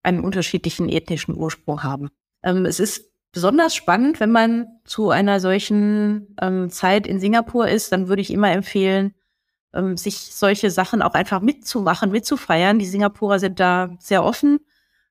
einen 0.02 0.24
unterschiedlichen 0.24 0.88
ethnischen 0.88 1.36
Ursprung 1.36 1.82
haben. 1.82 2.10
Ähm, 2.42 2.64
es 2.64 2.80
ist 2.80 3.10
besonders 3.32 3.74
spannend, 3.74 4.20
wenn 4.20 4.30
man 4.30 4.66
zu 4.84 5.10
einer 5.10 5.40
solchen 5.40 6.34
ähm, 6.40 6.70
Zeit 6.70 7.06
in 7.06 7.18
Singapur 7.18 7.68
ist, 7.68 7.92
dann 7.92 8.08
würde 8.08 8.22
ich 8.22 8.32
immer 8.32 8.52
empfehlen, 8.52 9.14
ähm, 9.74 9.96
sich 9.96 10.16
solche 10.34 10.70
Sachen 10.70 11.02
auch 11.02 11.14
einfach 11.14 11.40
mitzumachen, 11.40 12.10
mitzufeiern. 12.10 12.78
Die 12.78 12.86
Singapurer 12.86 13.38
sind 13.38 13.58
da 13.58 13.96
sehr 13.98 14.24
offen. 14.24 14.60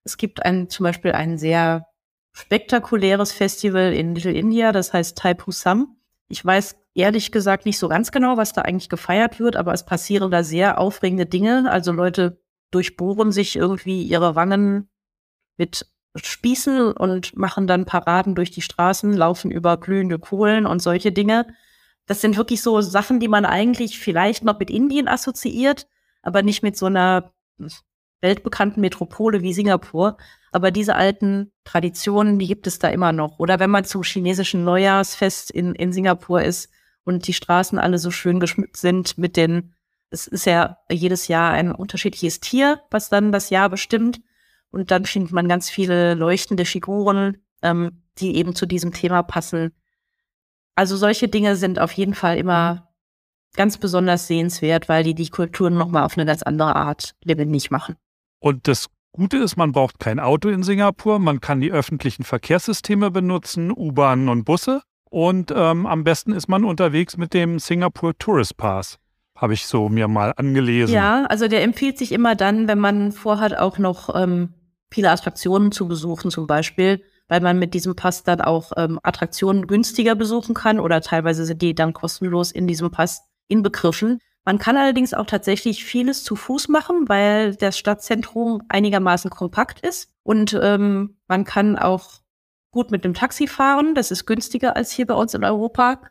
Es 0.04 0.18
gibt 0.18 0.46
ein, 0.46 0.70
zum 0.70 0.86
Beispiel 0.86 1.12
ein 1.12 1.38
sehr 1.38 1.88
spektakuläres 2.34 3.32
Festival 3.32 3.94
in 3.94 4.16
Little 4.16 4.32
India, 4.32 4.72
das 4.72 4.94
heißt 4.94 5.18
Thai 5.18 5.34
Pusam. 5.34 5.98
Ich 6.28 6.44
weiß 6.46 6.78
ehrlich 6.94 7.32
gesagt 7.32 7.66
nicht 7.66 7.80
so 7.80 7.88
ganz 7.88 8.12
genau, 8.12 8.38
was 8.38 8.54
da 8.54 8.62
eigentlich 8.62 8.90
gefeiert 8.90 9.40
wird, 9.40 9.56
aber 9.56 9.74
es 9.74 9.86
passieren 9.86 10.32
da 10.32 10.44
sehr 10.44 10.80
aufregende 10.80 11.26
Dinge. 11.26 11.70
Also 11.72 11.92
Leute 11.92 12.42
durchbohren 12.72 13.32
sich 13.32 13.56
irgendwie 13.56 14.04
ihre 14.04 14.36
Wangen 14.36 14.90
mit 15.58 15.86
Spießen 16.16 16.92
und 16.92 17.38
machen 17.38 17.68
dann 17.68 17.86
Paraden 17.86 18.36
durch 18.36 18.52
die 18.52 18.62
Straßen, 18.62 19.14
laufen 19.14 19.50
über 19.50 19.78
glühende 19.78 20.20
Kohlen 20.20 20.66
und 20.66 20.82
solche 20.82 21.12
Dinge. 21.12 21.48
Das 22.06 22.20
sind 22.20 22.36
wirklich 22.36 22.62
so 22.62 22.82
Sachen, 22.82 23.22
die 23.22 23.30
man 23.30 23.46
eigentlich 23.46 24.00
vielleicht 24.00 24.44
noch 24.44 24.60
mit 24.60 24.70
Indien 24.70 25.08
assoziiert, 25.08 25.88
aber 26.22 26.42
nicht 26.42 26.64
mit 26.64 26.76
so 26.76 26.88
einer 26.88 27.32
weltbekannten 28.20 28.82
Metropole 28.82 29.42
wie 29.42 29.54
Singapur. 29.54 30.18
Aber 30.52 30.72
diese 30.72 30.96
alten 30.96 31.54
Traditionen, 31.64 32.40
die 32.40 32.48
gibt 32.48 32.68
es 32.68 32.78
da 32.78 32.90
immer 32.90 33.14
noch. 33.14 33.40
Oder 33.40 33.60
wenn 33.60 33.70
man 33.70 33.86
zum 33.86 34.04
chinesischen 34.04 34.66
Neujahrsfest 34.66 35.50
in, 35.52 35.74
in 35.76 35.94
Singapur 35.94 36.42
ist 36.42 36.70
und 37.04 37.28
die 37.28 37.34
Straßen 37.34 37.80
alle 37.80 37.98
so 37.98 38.12
schön 38.12 38.40
geschmückt 38.40 38.78
sind 38.78 39.18
mit 39.18 39.38
den, 39.38 39.74
es 40.10 40.28
ist 40.28 40.46
ja 40.46 40.78
jedes 40.92 41.28
Jahr 41.28 41.52
ein 41.52 41.72
unterschiedliches 41.72 42.40
Tier, 42.40 42.82
was 42.92 43.10
dann 43.10 43.32
das 43.32 43.50
Jahr 43.50 43.70
bestimmt. 43.70 44.22
Und 44.72 44.92
dann 44.92 45.06
findet 45.06 45.32
man 45.32 45.50
ganz 45.50 45.70
viele 45.70 46.14
leuchtende 46.14 46.66
Figuren, 46.66 47.38
ähm, 47.62 48.04
die 48.20 48.36
eben 48.36 48.56
zu 48.56 48.66
diesem 48.66 48.94
Thema 48.94 49.24
passen. 49.24 49.72
Also 50.76 50.96
solche 50.96 51.28
Dinge 51.28 51.56
sind 51.56 51.80
auf 51.80 51.92
jeden 51.92 52.14
Fall 52.14 52.38
immer 52.38 52.90
ganz 53.56 53.78
besonders 53.78 54.28
sehenswert, 54.28 54.88
weil 54.88 55.04
die 55.04 55.16
die 55.16 55.30
Kulturen 55.30 55.76
nochmal 55.76 56.04
auf 56.04 56.18
eine 56.18 56.26
ganz 56.26 56.42
andere 56.44 56.76
Art 56.76 57.16
lebendig 57.24 57.72
machen. 57.72 57.96
Und 58.40 58.68
das 58.68 58.88
Gute 59.12 59.38
ist, 59.38 59.58
man 59.58 59.74
braucht 59.74 60.00
kein 60.00 60.20
Auto 60.20 60.48
in 60.48 60.64
Singapur, 60.64 61.20
man 61.20 61.42
kann 61.42 61.60
die 61.60 61.72
öffentlichen 61.72 62.24
Verkehrssysteme 62.24 63.12
benutzen, 63.12 63.72
U-Bahnen 63.72 64.30
und 64.30 64.46
Busse. 64.46 64.82
Und 65.12 65.54
ähm, 65.56 65.86
am 65.86 66.04
besten 66.04 66.32
ist 66.32 66.48
man 66.48 66.64
unterwegs 66.64 67.18
mit 67.18 67.34
dem 67.34 67.60
Singapore 67.60 68.18
Tourist 68.18 68.58
Pass 68.58 68.98
habe 69.42 69.56
ich 69.56 69.66
so 69.66 69.90
mir 69.90 70.08
mal 70.08 70.34
angelesen. 70.38 70.94
Ja, 70.94 71.26
also 71.26 71.48
der 71.48 71.64
empfiehlt 71.64 71.98
sich 71.98 72.12
immer 72.12 72.36
dann, 72.36 72.68
wenn 72.68 72.78
man 72.78 73.12
vorhat, 73.12 73.58
auch 73.58 73.80
noch 73.80 74.16
ähm, 74.16 74.54
viele 74.92 75.10
Attraktionen 75.10 75.72
zu 75.72 75.88
besuchen 75.88 76.30
zum 76.30 76.46
Beispiel, 76.46 77.02
weil 77.28 77.42
man 77.42 77.58
mit 77.58 77.74
diesem 77.74 77.96
Pass 77.96 78.24
dann 78.24 78.40
auch 78.40 78.72
ähm, 78.78 79.00
Attraktionen 79.02 79.66
günstiger 79.66 80.14
besuchen 80.14 80.54
kann 80.54 80.80
oder 80.80 81.02
teilweise 81.02 81.46
sind 81.46 81.62
die 81.64 81.74
dann 81.74 81.94
kostenlos 81.94 82.52
in 82.52 82.68
diesem 82.68 82.92
Pass 82.92 83.24
inbegriffen. 83.48 84.20
Man 84.46 84.60
kann 84.60 84.78
allerdings 84.78 85.14
auch 85.14 85.26
tatsächlich 85.26 85.84
vieles 85.84 86.24
zu 86.24 86.36
Fuß 86.36 86.68
machen, 86.68 87.10
weil 87.10 87.56
das 87.56 87.80
Stadtzentrum 87.80 88.62
einigermaßen 88.70 89.32
kompakt 89.32 89.80
ist 89.80 90.12
und 90.24 90.58
ähm, 90.62 91.18
man 91.28 91.46
kann 91.46 91.78
auch 91.80 92.21
gut 92.72 92.92
mit 92.92 93.06
dem 93.06 93.14
Taxi 93.14 93.48
fahren. 93.48 93.96
Das 93.96 94.12
ist 94.12 94.26
günstiger 94.26 94.76
als 94.76 94.92
hier 94.92 95.06
bei 95.06 95.14
uns 95.14 95.34
in 95.34 95.44
Europa. 95.44 96.02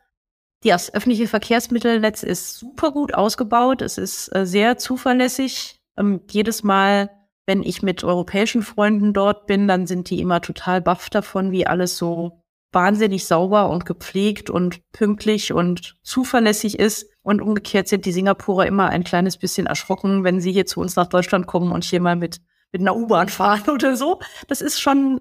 Das 0.62 0.92
öffentliche 0.92 1.27
Verkehrsmittelnetz 1.27 2.23
ist 2.23 2.59
super 2.59 2.92
gut 2.92 3.14
ausgebaut. 3.14 3.81
Es 3.81 3.96
ist 3.96 4.35
äh, 4.35 4.44
sehr 4.44 4.77
zuverlässig. 4.77 5.81
Ähm, 5.96 6.20
jedes 6.31 6.62
Mal, 6.62 7.11
wenn 7.46 7.62
ich 7.62 7.83
mit 7.83 8.05
europäischen 8.05 8.62
Freunden 8.62 9.14
dort 9.14 9.46
bin, 9.46 9.66
dann 9.66 9.87
sind 9.87 10.11
die 10.11 10.20
immer 10.20 10.42
total 10.42 10.83
baff 10.83 11.09
davon, 11.09 11.51
wie 11.51 11.66
alles 11.66 11.96
so 11.96 12.42
wahnsinnig 12.73 13.27
sauber 13.27 13.70
und 13.70 13.87
gepflegt 13.87 14.51
und 14.51 14.81
pünktlich 14.92 15.53
und 15.53 15.96
zuverlässig 16.03 16.79
ist. 16.79 17.07
Und 17.23 17.40
umgekehrt 17.40 17.88
sind 17.88 18.05
die 18.05 18.12
Singapurer 18.12 18.66
immer 18.66 18.88
ein 18.88 19.03
kleines 19.03 19.38
bisschen 19.38 19.66
erschrocken, 19.66 20.25
wenn 20.25 20.40
sie 20.40 20.53
hier 20.53 20.66
zu 20.66 20.81
uns 20.81 20.94
nach 20.94 21.07
Deutschland 21.07 21.46
kommen 21.46 21.73
und 21.73 21.85
hier 21.85 22.01
mal 22.01 22.16
mit, 22.16 22.40
mit 22.70 22.83
einer 22.83 22.96
U-Bahn 22.96 23.29
fahren 23.29 23.68
oder 23.75 23.96
so. 23.96 24.20
Das 24.46 24.61
ist 24.61 24.79
schon 24.81 25.20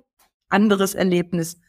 anderes 0.50 0.96
Erlebnis. 0.96 1.60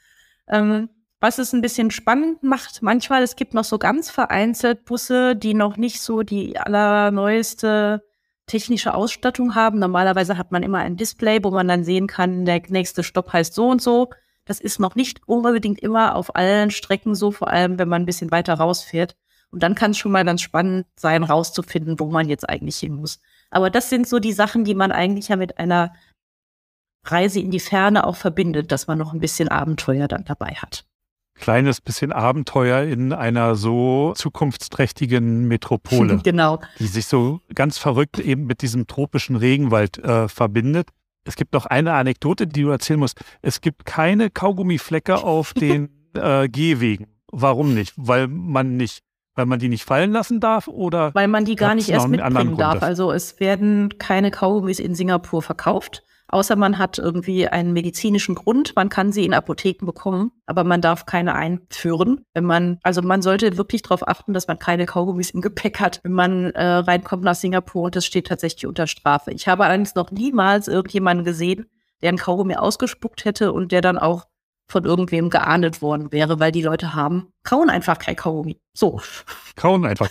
Ähm, 0.49 0.89
was 1.21 1.39
es 1.39 1.53
ein 1.53 1.61
bisschen 1.61 1.91
spannend 1.91 2.43
macht, 2.43 2.83
manchmal, 2.83 3.23
es 3.23 3.37
gibt 3.37 3.53
noch 3.53 3.65
so 3.65 3.79
ganz 3.79 4.11
vereinzelt 4.11 4.87
Busse, 4.87 5.37
die 5.37 5.53
noch 5.53 5.77
nicht 5.77 6.01
so 6.01 6.23
die 6.23 6.59
allerneueste 6.59 8.03
technische 8.47 8.95
Ausstattung 8.95 9.55
haben. 9.55 9.79
Normalerweise 9.79 10.39
hat 10.39 10.51
man 10.51 10.63
immer 10.63 10.79
ein 10.79 10.97
Display, 10.97 11.45
wo 11.45 11.51
man 11.51 11.69
dann 11.69 11.85
sehen 11.85 12.07
kann, 12.07 12.47
der 12.47 12.63
nächste 12.69 13.03
Stopp 13.03 13.33
heißt 13.33 13.55
so 13.55 13.69
und 13.69 13.83
so. 13.83 14.11
Das 14.45 14.61
ist 14.61 14.81
noch 14.81 14.95
nicht 14.95 15.21
unbedingt 15.27 15.81
immer 15.81 16.17
auf 16.17 16.35
allen 16.35 16.71
Strecken 16.71 17.15
so, 17.15 17.31
vor 17.31 17.49
allem 17.49 17.79
wenn 17.79 17.89
man 17.89 18.03
ein 18.03 18.07
bisschen 18.07 18.31
weiter 18.31 18.55
rausfährt. 18.55 19.15
Und 19.51 19.63
dann 19.63 19.75
kann 19.75 19.91
es 19.91 19.99
schon 19.99 20.13
mal 20.13 20.25
ganz 20.25 20.43
spannend 20.43 20.87
sein, 20.97 21.23
rauszufinden, 21.23 22.01
wo 22.01 22.07
man 22.07 22.29
jetzt 22.29 22.49
eigentlich 22.49 22.79
hin 22.79 22.95
muss. 22.95 23.21
Aber 23.51 23.69
das 23.69 23.91
sind 23.91 24.09
so 24.09 24.21
die 24.21 24.33
Sachen, 24.33 24.65
die 24.65 24.75
man 24.75 24.93
eigentlich 24.93 25.29
ja 25.29 25.37
mit 25.37 25.59
einer 25.59 25.93
Reise 27.05 27.41
in 27.41 27.51
die 27.51 27.61
Ferne 27.61 28.07
auch 28.07 28.17
verbindet, 28.17 28.73
dass 28.73 28.87
man 28.87 28.99
noch 28.99 29.13
ein 29.13 29.21
bisschen 29.21 29.49
Abenteuer 29.49 30.09
dann 30.09 30.25
dabei 30.25 30.55
hat 30.55 30.85
kleines 31.41 31.81
bisschen 31.81 32.13
Abenteuer 32.13 32.83
in 32.83 33.13
einer 33.13 33.57
so 33.57 34.13
zukunftsträchtigen 34.15 35.49
Metropole. 35.49 36.19
genau. 36.23 36.61
Die 36.79 36.87
sich 36.87 37.07
so 37.07 37.41
ganz 37.55 37.79
verrückt 37.79 38.19
eben 38.19 38.45
mit 38.45 38.63
diesem 38.63 38.87
tropischen 38.87 39.37
Regenwald 39.37 39.99
äh, 39.99 40.29
verbindet. 40.29 40.91
Es 41.25 41.37
gibt 41.37 41.53
noch 41.53 41.67
eine 41.67 41.95
Anekdote, 41.95 42.47
die 42.47 42.63
du 42.63 42.69
erzählen 42.69 43.01
musst. 43.01 43.21
Es 43.43 43.61
gibt 43.61 43.85
keine 43.85 44.31
Kaugummiflecke 44.31 45.17
auf 45.25 45.53
den 45.53 45.91
äh, 46.15 46.49
Gehwegen. 46.49 47.09
Warum 47.33 47.75
nicht? 47.75 47.95
Weil 47.97 48.29
man 48.29 48.77
nicht, 48.77 49.01
weil 49.35 49.47
man 49.47 49.59
die 49.59 49.69
nicht 49.69 49.85
fallen 49.85 50.13
lassen 50.13 50.41
darf 50.41 50.69
oder? 50.69 51.15
Weil 51.15 51.29
man 51.29 51.45
die 51.45 51.57
gar 51.57 51.75
nicht 51.75 51.89
erst 51.89 52.09
mitbringen 52.09 52.57
darf. 52.57 52.83
Also 52.83 53.13
es 53.13 53.41
werden 53.41 53.99
keine 53.99 54.31
Kaugummis 54.31 54.79
in 54.79 54.95
Singapur 54.95 55.43
verkauft 55.43 56.03
außer 56.33 56.57
man 56.57 56.79
hat 56.79 56.99
irgendwie 56.99 57.49
einen 57.49 57.73
medizinischen 57.73 58.35
Grund. 58.35 58.75
Man 58.77 58.89
kann 58.89 59.13
sie 59.13 59.25
in 59.25 59.35
Apotheken 59.35 59.87
bekommen, 59.87 60.33
aber 60.47 60.65
man 60.65 60.81
darf 60.81 61.07
keine 61.07 61.35
einführen. 61.35 62.25
Wenn 62.35 62.45
man, 62.45 62.79
also 62.83 63.03
man 63.03 63.23
sollte 63.23 63.57
wirklich 63.57 63.83
darauf 63.83 64.07
achten, 64.07 64.33
dass 64.33 64.49
man 64.49 64.59
keine 64.59 64.87
Kaugummis 64.87 65.31
im 65.31 65.41
Gepäck 65.41 65.81
hat, 65.81 66.01
wenn 66.03 66.13
man 66.13 66.51
äh, 66.53 66.65
reinkommt 66.65 67.25
nach 67.25 67.35
Singapur 67.35 67.83
und 67.83 67.97
das 67.97 68.07
steht 68.07 68.29
tatsächlich 68.29 68.67
unter 68.67 68.87
Strafe. 68.87 69.33
Ich 69.33 69.49
habe 69.49 69.65
allerdings 69.65 69.95
noch 69.95 70.11
niemals 70.11 70.69
irgendjemanden 70.69 71.25
gesehen, 71.25 71.67
der 72.03 72.11
ein 72.11 72.19
Kaugummi 72.19 72.57
ausgespuckt 72.57 73.25
hätte 73.25 73.53
und 73.53 73.73
der 73.73 73.81
dann 73.81 73.99
auch 73.99 74.27
von 74.71 74.85
irgendwem 74.85 75.31
geahndet 75.31 75.83
worden 75.83 76.13
wäre, 76.13 76.39
weil 76.39 76.53
die 76.53 76.63
Leute 76.63 76.95
haben, 76.95 77.33
kauen 77.43 77.69
einfach 77.69 77.99
kein 77.99 78.17
Kaugummi. 78.17 78.61
So. 78.73 79.01
Kauen 79.57 79.85
einfach. 79.85 80.09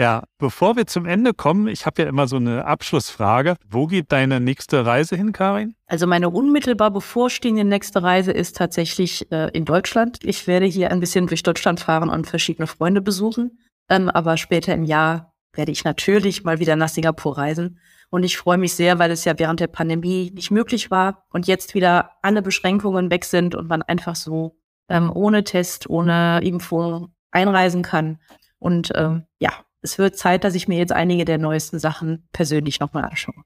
Ja, 0.00 0.22
bevor 0.38 0.76
wir 0.76 0.86
zum 0.86 1.06
Ende 1.06 1.34
kommen, 1.34 1.66
ich 1.66 1.84
habe 1.84 2.02
ja 2.02 2.08
immer 2.08 2.28
so 2.28 2.36
eine 2.36 2.64
Abschlussfrage. 2.64 3.56
Wo 3.68 3.88
geht 3.88 4.12
deine 4.12 4.38
nächste 4.38 4.86
Reise 4.86 5.16
hin, 5.16 5.32
Karin? 5.32 5.74
Also 5.88 6.06
meine 6.06 6.30
unmittelbar 6.30 6.92
bevorstehende 6.92 7.64
nächste 7.64 8.04
Reise 8.04 8.30
ist 8.30 8.56
tatsächlich 8.56 9.30
äh, 9.32 9.50
in 9.50 9.64
Deutschland. 9.64 10.18
Ich 10.22 10.46
werde 10.46 10.66
hier 10.66 10.92
ein 10.92 11.00
bisschen 11.00 11.26
durch 11.26 11.42
Deutschland 11.42 11.80
fahren 11.80 12.10
und 12.10 12.28
verschiedene 12.28 12.68
Freunde 12.68 13.00
besuchen. 13.00 13.58
Ähm, 13.88 14.08
aber 14.08 14.36
später 14.36 14.72
im 14.72 14.84
Jahr 14.84 15.34
werde 15.52 15.72
ich 15.72 15.82
natürlich 15.82 16.44
mal 16.44 16.60
wieder 16.60 16.76
nach 16.76 16.88
Singapur 16.88 17.36
reisen. 17.36 17.80
Und 18.08 18.22
ich 18.22 18.38
freue 18.38 18.58
mich 18.58 18.74
sehr, 18.74 19.00
weil 19.00 19.10
es 19.10 19.24
ja 19.24 19.36
während 19.36 19.58
der 19.58 19.66
Pandemie 19.66 20.30
nicht 20.32 20.52
möglich 20.52 20.92
war 20.92 21.26
und 21.30 21.48
jetzt 21.48 21.74
wieder 21.74 22.12
alle 22.22 22.42
Beschränkungen 22.42 23.10
weg 23.10 23.24
sind 23.24 23.56
und 23.56 23.68
man 23.68 23.82
einfach 23.82 24.14
so 24.14 24.56
ähm, 24.88 25.10
ohne 25.12 25.42
Test, 25.42 25.90
ohne 25.90 26.40
Impfung 26.44 27.12
einreisen 27.32 27.82
kann. 27.82 28.20
Und 28.60 28.92
ähm, 28.94 29.24
ja, 29.40 29.52
es 29.82 29.98
wird 29.98 30.16
Zeit, 30.16 30.44
dass 30.44 30.54
ich 30.54 30.68
mir 30.68 30.78
jetzt 30.78 30.92
einige 30.92 31.24
der 31.24 31.38
neuesten 31.38 31.78
Sachen 31.78 32.28
persönlich 32.32 32.80
nochmal 32.80 33.04
anschaue. 33.04 33.42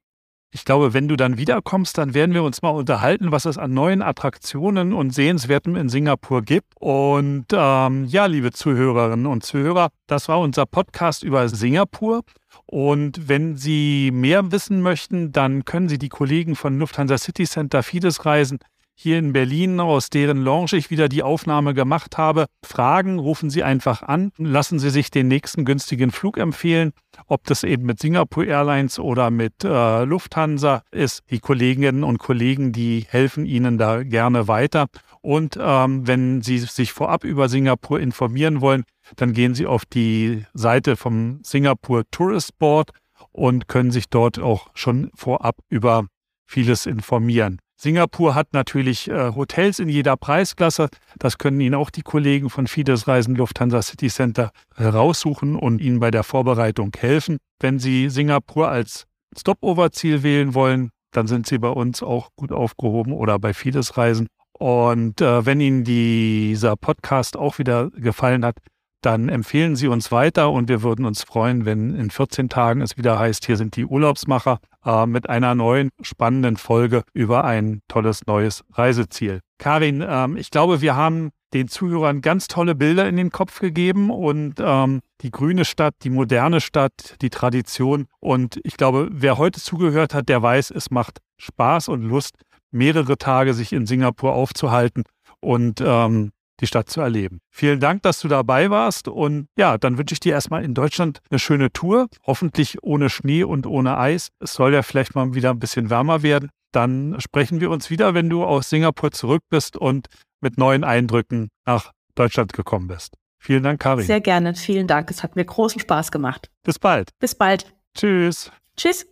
Ich 0.55 0.66
glaube, 0.66 0.92
wenn 0.92 1.09
du 1.09 1.16
dann 1.16 1.38
wiederkommst, 1.38 1.97
dann 1.97 2.12
werden 2.12 2.35
wir 2.35 2.42
uns 2.42 2.61
mal 2.61 2.68
unterhalten, 2.68 3.33
was 3.33 3.47
es 3.47 3.57
an 3.57 3.73
neuen 3.73 4.03
Attraktionen 4.03 4.92
und 4.92 5.14
Sehenswerten 5.14 5.77
in 5.77 5.88
Singapur 5.88 6.42
gibt. 6.42 6.75
Und 6.79 7.47
ähm, 7.53 8.05
ja, 8.05 8.27
liebe 8.27 8.53
Zuhörerinnen 8.53 9.25
und 9.25 9.45
Zuhörer, 9.45 9.88
das 10.07 10.29
war 10.29 10.40
unser 10.40 10.66
Podcast 10.66 11.23
über 11.23 11.49
Singapur. 11.49 12.21
Und 12.66 13.31
wenn 13.31 13.57
Sie 13.57 14.11
mehr 14.12 14.53
wissen 14.53 14.83
möchten, 14.83 15.33
dann 15.33 15.64
können 15.64 15.88
Sie 15.88 15.99
die 15.99 16.11
Kollegen 16.11 16.55
von 16.55 16.79
Lufthansa 16.79 17.16
City 17.16 17.45
Center 17.45 17.83
Fides 17.83 18.27
Reisen 18.27 18.59
hier 18.94 19.18
in 19.18 19.33
Berlin, 19.33 19.81
aus 19.81 20.11
deren 20.11 20.38
Lounge 20.42 20.72
ich 20.74 20.90
wieder 20.90 21.09
die 21.09 21.22
Aufnahme 21.22 21.74
gemacht 21.74 22.18
habe. 22.18 22.46
Fragen, 22.64 23.18
rufen 23.18 23.50
Sie 23.50 23.62
einfach 23.62 24.02
an, 24.02 24.33
lassen 24.38 24.78
Sie 24.78 24.90
sich 24.90 25.11
den 25.11 25.28
nächsten 25.28 25.64
günstigen 25.64 26.11
Flug 26.11 26.38
empfehlen, 26.38 26.92
ob 27.26 27.44
das 27.44 27.64
eben 27.64 27.85
mit 27.85 28.00
Singapore 28.00 28.46
Airlines 28.46 28.98
oder 28.98 29.31
mit 29.31 29.64
äh, 29.64 30.05
Lufthansa 30.05 30.83
ist. 30.90 31.22
Die 31.31 31.40
Kolleginnen 31.40 32.05
und 32.05 32.18
Kollegen, 32.18 32.72
die 32.72 33.07
helfen 33.09 33.46
Ihnen 33.46 33.78
da 33.78 34.02
gerne 34.02 34.48
weiter. 34.48 34.87
Und 35.20 35.57
ähm, 35.61 36.07
wenn 36.07 36.42
Sie 36.42 36.59
sich 36.59 36.92
vorab 36.92 37.24
über 37.24 37.48
Singapur 37.48 38.00
informieren 38.00 38.61
wollen, 38.61 38.85
dann 39.16 39.33
gehen 39.33 39.55
Sie 39.55 39.66
auf 39.66 39.85
die 39.85 40.44
Seite 40.52 40.96
vom 40.96 41.40
Singapore 41.42 42.05
Tourist 42.11 42.59
Board 42.59 42.90
und 43.31 43.68
können 43.68 43.90
sich 43.90 44.09
dort 44.09 44.38
auch 44.38 44.70
schon 44.74 45.11
vorab 45.14 45.57
über 45.68 46.07
vieles 46.46 46.87
informieren. 46.87 47.59
Singapur 47.83 48.37
hat 48.37 48.53
natürlich 48.53 49.11
äh, 49.11 49.33
Hotels 49.35 49.81
in 49.81 49.88
jeder 49.88 50.16
Preisklasse. 50.16 50.87
Das 51.18 51.37
können 51.37 51.61
Ihnen 51.61 51.75
auch 51.75 51.90
die 51.90 52.03
Kollegen 52.03 52.49
von 52.49 52.68
Fides 52.68 53.09
Reisen 53.09 53.35
Lufthansa 53.35 53.83
City 53.83 54.07
Center 54.07 54.53
heraussuchen 54.77 55.57
und 55.57 55.81
Ihnen 55.81 55.99
bei 55.99 56.12
der 56.12 56.23
Vorbereitung 56.23 56.92
helfen. 56.97 57.38
Wenn 57.59 57.81
Sie 57.81 58.09
Singapur 58.09 58.68
als 58.68 59.07
Stopover-Ziel 59.37 60.23
wählen 60.23 60.55
wollen, 60.55 60.90
dann 61.11 61.27
sind 61.27 61.49
Sie 61.49 61.59
bei 61.59 61.71
uns 61.71 62.05
auch 62.05 62.29
gut 62.37 62.53
aufgehoben 62.53 63.12
oder 63.12 63.40
bei 63.40 63.53
Fides 63.53 63.97
Reisen. 63.97 64.29
Und 64.53 65.21
äh, 65.21 65.45
wenn 65.45 65.61
Ihnen 65.61 65.83
dieser 65.83 66.77
Podcast 66.77 67.37
auch 67.37 67.59
wieder 67.59 67.90
gefallen 67.90 68.45
hat, 68.45 68.59
dann 69.02 69.28
empfehlen 69.28 69.76
Sie 69.76 69.88
uns 69.88 70.10
weiter 70.12 70.50
und 70.50 70.68
wir 70.68 70.82
würden 70.82 71.04
uns 71.04 71.22
freuen, 71.24 71.64
wenn 71.64 71.94
in 71.94 72.10
14 72.10 72.48
Tagen 72.48 72.80
es 72.80 72.96
wieder 72.96 73.18
heißt, 73.18 73.44
hier 73.44 73.56
sind 73.56 73.76
die 73.76 73.84
Urlaubsmacher 73.84 74.58
äh, 74.84 75.06
mit 75.06 75.28
einer 75.28 75.54
neuen 75.54 75.90
spannenden 76.00 76.56
Folge 76.56 77.02
über 77.12 77.44
ein 77.44 77.80
tolles 77.88 78.26
neues 78.26 78.64
Reiseziel. 78.72 79.40
Karin, 79.58 80.04
ähm, 80.06 80.36
ich 80.36 80.50
glaube, 80.50 80.80
wir 80.80 80.96
haben 80.96 81.30
den 81.52 81.68
Zuhörern 81.68 82.22
ganz 82.22 82.48
tolle 82.48 82.74
Bilder 82.74 83.08
in 83.08 83.16
den 83.16 83.30
Kopf 83.30 83.60
gegeben 83.60 84.10
und 84.10 84.54
ähm, 84.58 85.00
die 85.20 85.30
grüne 85.30 85.64
Stadt, 85.64 85.94
die 86.02 86.10
moderne 86.10 86.60
Stadt, 86.60 87.16
die 87.20 87.30
Tradition. 87.30 88.06
Und 88.20 88.58
ich 88.64 88.76
glaube, 88.76 89.08
wer 89.12 89.36
heute 89.38 89.60
zugehört 89.60 90.14
hat, 90.14 90.28
der 90.28 90.42
weiß, 90.42 90.70
es 90.70 90.90
macht 90.90 91.18
Spaß 91.38 91.88
und 91.88 92.03
Lust, 92.03 92.36
mehrere 92.70 93.18
Tage 93.18 93.53
sich 93.53 93.72
in 93.72 93.86
Singapur 93.86 94.32
aufzuhalten 94.32 95.05
und 95.40 95.82
ähm, 95.84 96.32
die 96.62 96.66
Stadt 96.66 96.88
zu 96.88 97.00
erleben. 97.00 97.40
Vielen 97.50 97.80
Dank, 97.80 98.02
dass 98.02 98.20
du 98.20 98.28
dabei 98.28 98.70
warst 98.70 99.08
und 99.08 99.48
ja, 99.58 99.76
dann 99.76 99.98
wünsche 99.98 100.14
ich 100.14 100.20
dir 100.20 100.32
erstmal 100.32 100.64
in 100.64 100.74
Deutschland 100.74 101.20
eine 101.28 101.38
schöne 101.38 101.72
Tour, 101.72 102.08
hoffentlich 102.24 102.82
ohne 102.82 103.10
Schnee 103.10 103.42
und 103.44 103.66
ohne 103.66 103.98
Eis. 103.98 104.28
Es 104.38 104.54
soll 104.54 104.72
ja 104.72 104.82
vielleicht 104.82 105.14
mal 105.14 105.34
wieder 105.34 105.50
ein 105.50 105.58
bisschen 105.58 105.90
wärmer 105.90 106.22
werden. 106.22 106.50
Dann 106.70 107.16
sprechen 107.18 107.60
wir 107.60 107.70
uns 107.70 107.90
wieder, 107.90 108.14
wenn 108.14 108.30
du 108.30 108.44
aus 108.44 108.70
Singapur 108.70 109.10
zurück 109.10 109.42
bist 109.50 109.76
und 109.76 110.06
mit 110.40 110.56
neuen 110.56 110.84
Eindrücken 110.84 111.48
nach 111.66 111.92
Deutschland 112.14 112.52
gekommen 112.52 112.86
bist. 112.86 113.16
Vielen 113.38 113.64
Dank, 113.64 113.80
Karin. 113.80 114.06
Sehr 114.06 114.20
gerne, 114.20 114.54
vielen 114.54 114.86
Dank. 114.86 115.10
Es 115.10 115.22
hat 115.22 115.34
mir 115.34 115.44
großen 115.44 115.80
Spaß 115.80 116.12
gemacht. 116.12 116.48
Bis 116.62 116.78
bald. 116.78 117.10
Bis 117.18 117.34
bald. 117.34 117.74
Tschüss. 117.94 118.52
Tschüss. 118.76 119.11